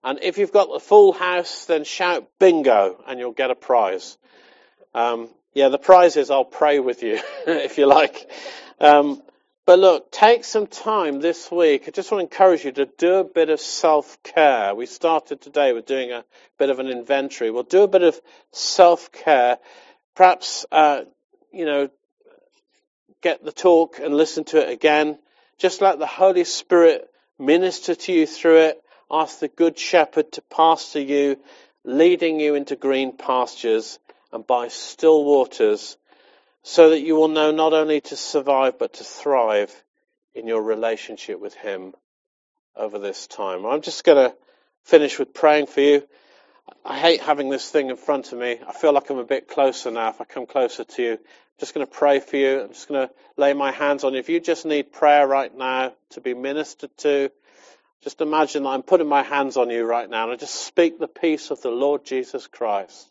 And 0.03 0.19
if 0.21 0.37
you've 0.37 0.51
got 0.51 0.71
the 0.71 0.79
full 0.79 1.13
house, 1.13 1.65
then 1.65 1.83
shout 1.83 2.27
bingo 2.39 3.03
and 3.07 3.19
you'll 3.19 3.31
get 3.31 3.51
a 3.51 3.55
prize. 3.55 4.17
Um, 4.93 5.29
yeah, 5.53 5.69
the 5.69 5.77
prize 5.77 6.17
is 6.17 6.29
I'll 6.29 6.45
pray 6.45 6.79
with 6.79 7.03
you, 7.03 7.19
if 7.47 7.77
you 7.77 7.87
like. 7.87 8.29
Um, 8.79 9.21
but 9.65 9.79
look, 9.79 10.11
take 10.11 10.45
some 10.45 10.67
time 10.67 11.19
this 11.19 11.51
week. 11.51 11.85
I 11.87 11.91
just 11.91 12.09
want 12.09 12.21
to 12.21 12.33
encourage 12.33 12.63
you 12.63 12.71
to 12.71 12.85
do 12.85 13.15
a 13.15 13.23
bit 13.25 13.49
of 13.49 13.59
self-care. 13.59 14.73
We 14.75 14.85
started 14.85 15.41
today 15.41 15.73
with 15.73 15.85
doing 15.85 16.11
a 16.11 16.23
bit 16.57 16.69
of 16.69 16.79
an 16.79 16.87
inventory. 16.87 17.51
We'll 17.51 17.63
do 17.63 17.83
a 17.83 17.87
bit 17.87 18.03
of 18.03 18.19
self-care. 18.53 19.57
Perhaps, 20.17 20.65
uh, 20.71 21.01
you 21.53 21.65
know, 21.65 21.89
get 23.21 23.45
the 23.45 23.51
talk 23.51 23.99
and 23.99 24.17
listen 24.17 24.45
to 24.45 24.57
it 24.57 24.71
again. 24.71 25.19
Just 25.59 25.79
let 25.79 25.99
the 25.99 26.07
Holy 26.07 26.43
Spirit 26.43 27.07
minister 27.37 27.93
to 27.93 28.11
you 28.11 28.25
through 28.25 28.61
it. 28.61 28.81
Ask 29.11 29.37
the 29.37 29.47
Good 29.47 29.77
Shepherd 29.77 30.31
to 30.31 30.41
pastor 30.41 31.01
you, 31.01 31.37
leading 31.85 32.39
you 32.39 32.55
into 32.55 32.75
green 32.75 33.15
pastures 33.15 33.99
and 34.33 34.45
by 34.45 34.69
still 34.69 35.23
waters, 35.23 35.97
so 36.63 36.89
that 36.89 37.01
you 37.01 37.15
will 37.15 37.27
know 37.27 37.51
not 37.51 37.73
only 37.73 38.01
to 38.01 38.15
survive 38.15 38.79
but 38.79 38.93
to 38.93 39.03
thrive 39.03 39.71
in 40.33 40.47
your 40.47 40.63
relationship 40.63 41.39
with 41.39 41.53
Him 41.53 41.93
over 42.75 42.97
this 42.97 43.27
time. 43.27 43.67
I'm 43.67 43.83
just 43.83 44.03
going 44.03 44.31
to 44.31 44.35
finish 44.83 45.19
with 45.19 45.35
praying 45.35 45.67
for 45.67 45.81
you. 45.81 46.07
I 46.85 46.97
hate 46.97 47.21
having 47.21 47.49
this 47.49 47.69
thing 47.69 47.89
in 47.89 47.97
front 47.97 48.31
of 48.31 48.39
me. 48.39 48.59
I 48.65 48.73
feel 48.73 48.93
like 48.93 49.09
I'm 49.09 49.17
a 49.17 49.25
bit 49.25 49.47
closer 49.47 49.91
now 49.91 50.09
if 50.09 50.21
I 50.21 50.25
come 50.25 50.45
closer 50.45 50.83
to 50.83 51.01
you 51.03 51.17
I'm 51.57 51.61
just 51.61 51.73
going 51.73 51.87
to 51.87 51.91
pray 51.91 52.19
for 52.19 52.37
you. 52.37 52.61
I'm 52.61 52.69
just 52.69 52.87
going 52.87 53.07
to 53.07 53.13
lay 53.35 53.53
my 53.53 53.71
hands 53.71 54.03
on 54.03 54.13
you. 54.13 54.19
If 54.19 54.29
you 54.29 54.39
just 54.39 54.63
need 54.63 54.91
prayer 54.91 55.27
right 55.27 55.55
now 55.55 55.93
to 56.11 56.21
be 56.21 56.35
ministered 56.35 56.95
to, 56.97 57.31
just 58.03 58.21
imagine 58.21 58.61
that 58.61 58.69
I'm 58.69 58.83
putting 58.83 59.07
my 59.07 59.23
hands 59.23 59.57
on 59.57 59.71
you 59.71 59.83
right 59.83 60.07
now 60.07 60.25
and 60.25 60.33
I 60.33 60.35
just 60.35 60.53
speak 60.53 60.99
the 60.99 61.07
peace 61.07 61.49
of 61.49 61.59
the 61.63 61.71
Lord 61.71 62.05
Jesus 62.05 62.45
Christ 62.45 63.09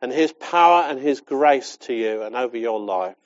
and 0.00 0.10
his 0.10 0.32
power 0.32 0.84
and 0.88 0.98
his 0.98 1.20
grace 1.20 1.76
to 1.82 1.92
you 1.92 2.22
and 2.22 2.34
over 2.34 2.56
your 2.56 2.80
life. 2.80 3.16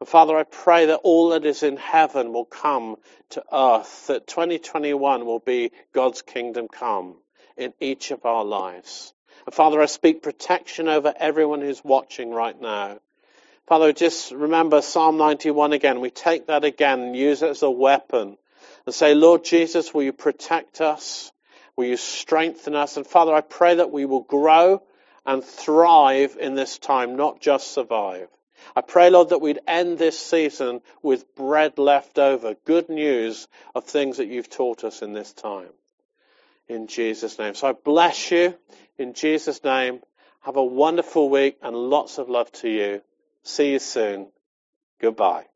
And 0.00 0.08
Father, 0.08 0.36
I 0.36 0.42
pray 0.42 0.86
that 0.86 1.00
all 1.02 1.30
that 1.30 1.46
is 1.46 1.62
in 1.62 1.78
heaven 1.78 2.34
will 2.34 2.44
come 2.44 2.96
to 3.30 3.42
earth, 3.50 4.08
that 4.08 4.26
2021 4.26 5.24
will 5.24 5.38
be 5.38 5.72
God's 5.94 6.20
kingdom 6.20 6.68
come 6.68 7.16
in 7.56 7.72
each 7.80 8.10
of 8.10 8.24
our 8.24 8.44
lives. 8.44 9.12
And 9.46 9.54
Father, 9.54 9.80
I 9.80 9.86
speak 9.86 10.22
protection 10.22 10.88
over 10.88 11.12
everyone 11.16 11.60
who's 11.60 11.84
watching 11.84 12.30
right 12.30 12.58
now. 12.60 12.98
Father, 13.66 13.92
just 13.92 14.30
remember 14.30 14.82
Psalm 14.82 15.16
91 15.16 15.72
again. 15.72 16.00
We 16.00 16.10
take 16.10 16.46
that 16.48 16.64
again 16.64 17.00
and 17.00 17.16
use 17.16 17.42
it 17.42 17.50
as 17.50 17.62
a 17.62 17.70
weapon 17.70 18.36
and 18.86 18.94
say, 18.94 19.14
Lord 19.14 19.44
Jesus, 19.44 19.94
will 19.94 20.02
you 20.02 20.12
protect 20.12 20.80
us? 20.80 21.32
Will 21.76 21.86
you 21.86 21.96
strengthen 21.96 22.74
us? 22.74 22.96
And 22.96 23.06
Father, 23.06 23.34
I 23.34 23.40
pray 23.40 23.76
that 23.76 23.90
we 23.90 24.04
will 24.04 24.22
grow 24.22 24.82
and 25.26 25.42
thrive 25.42 26.36
in 26.38 26.54
this 26.54 26.78
time, 26.78 27.16
not 27.16 27.40
just 27.40 27.72
survive. 27.72 28.28
I 28.76 28.80
pray, 28.80 29.10
Lord, 29.10 29.30
that 29.30 29.40
we'd 29.40 29.60
end 29.66 29.98
this 29.98 30.18
season 30.18 30.80
with 31.02 31.34
bread 31.34 31.78
left 31.78 32.18
over, 32.18 32.54
good 32.64 32.88
news 32.88 33.48
of 33.74 33.84
things 33.84 34.18
that 34.18 34.28
you've 34.28 34.50
taught 34.50 34.84
us 34.84 35.02
in 35.02 35.12
this 35.12 35.32
time. 35.32 35.70
In 36.68 36.86
Jesus' 36.86 37.38
name. 37.38 37.54
So 37.54 37.68
I 37.68 37.72
bless 37.72 38.30
you 38.30 38.54
in 38.98 39.14
Jesus' 39.14 39.62
name. 39.62 40.00
Have 40.42 40.56
a 40.56 40.64
wonderful 40.64 41.28
week 41.30 41.58
and 41.62 41.74
lots 41.76 42.18
of 42.18 42.28
love 42.28 42.50
to 42.52 42.68
you. 42.68 43.02
See 43.42 43.72
you 43.72 43.78
soon. 43.78 44.28
Goodbye. 45.00 45.46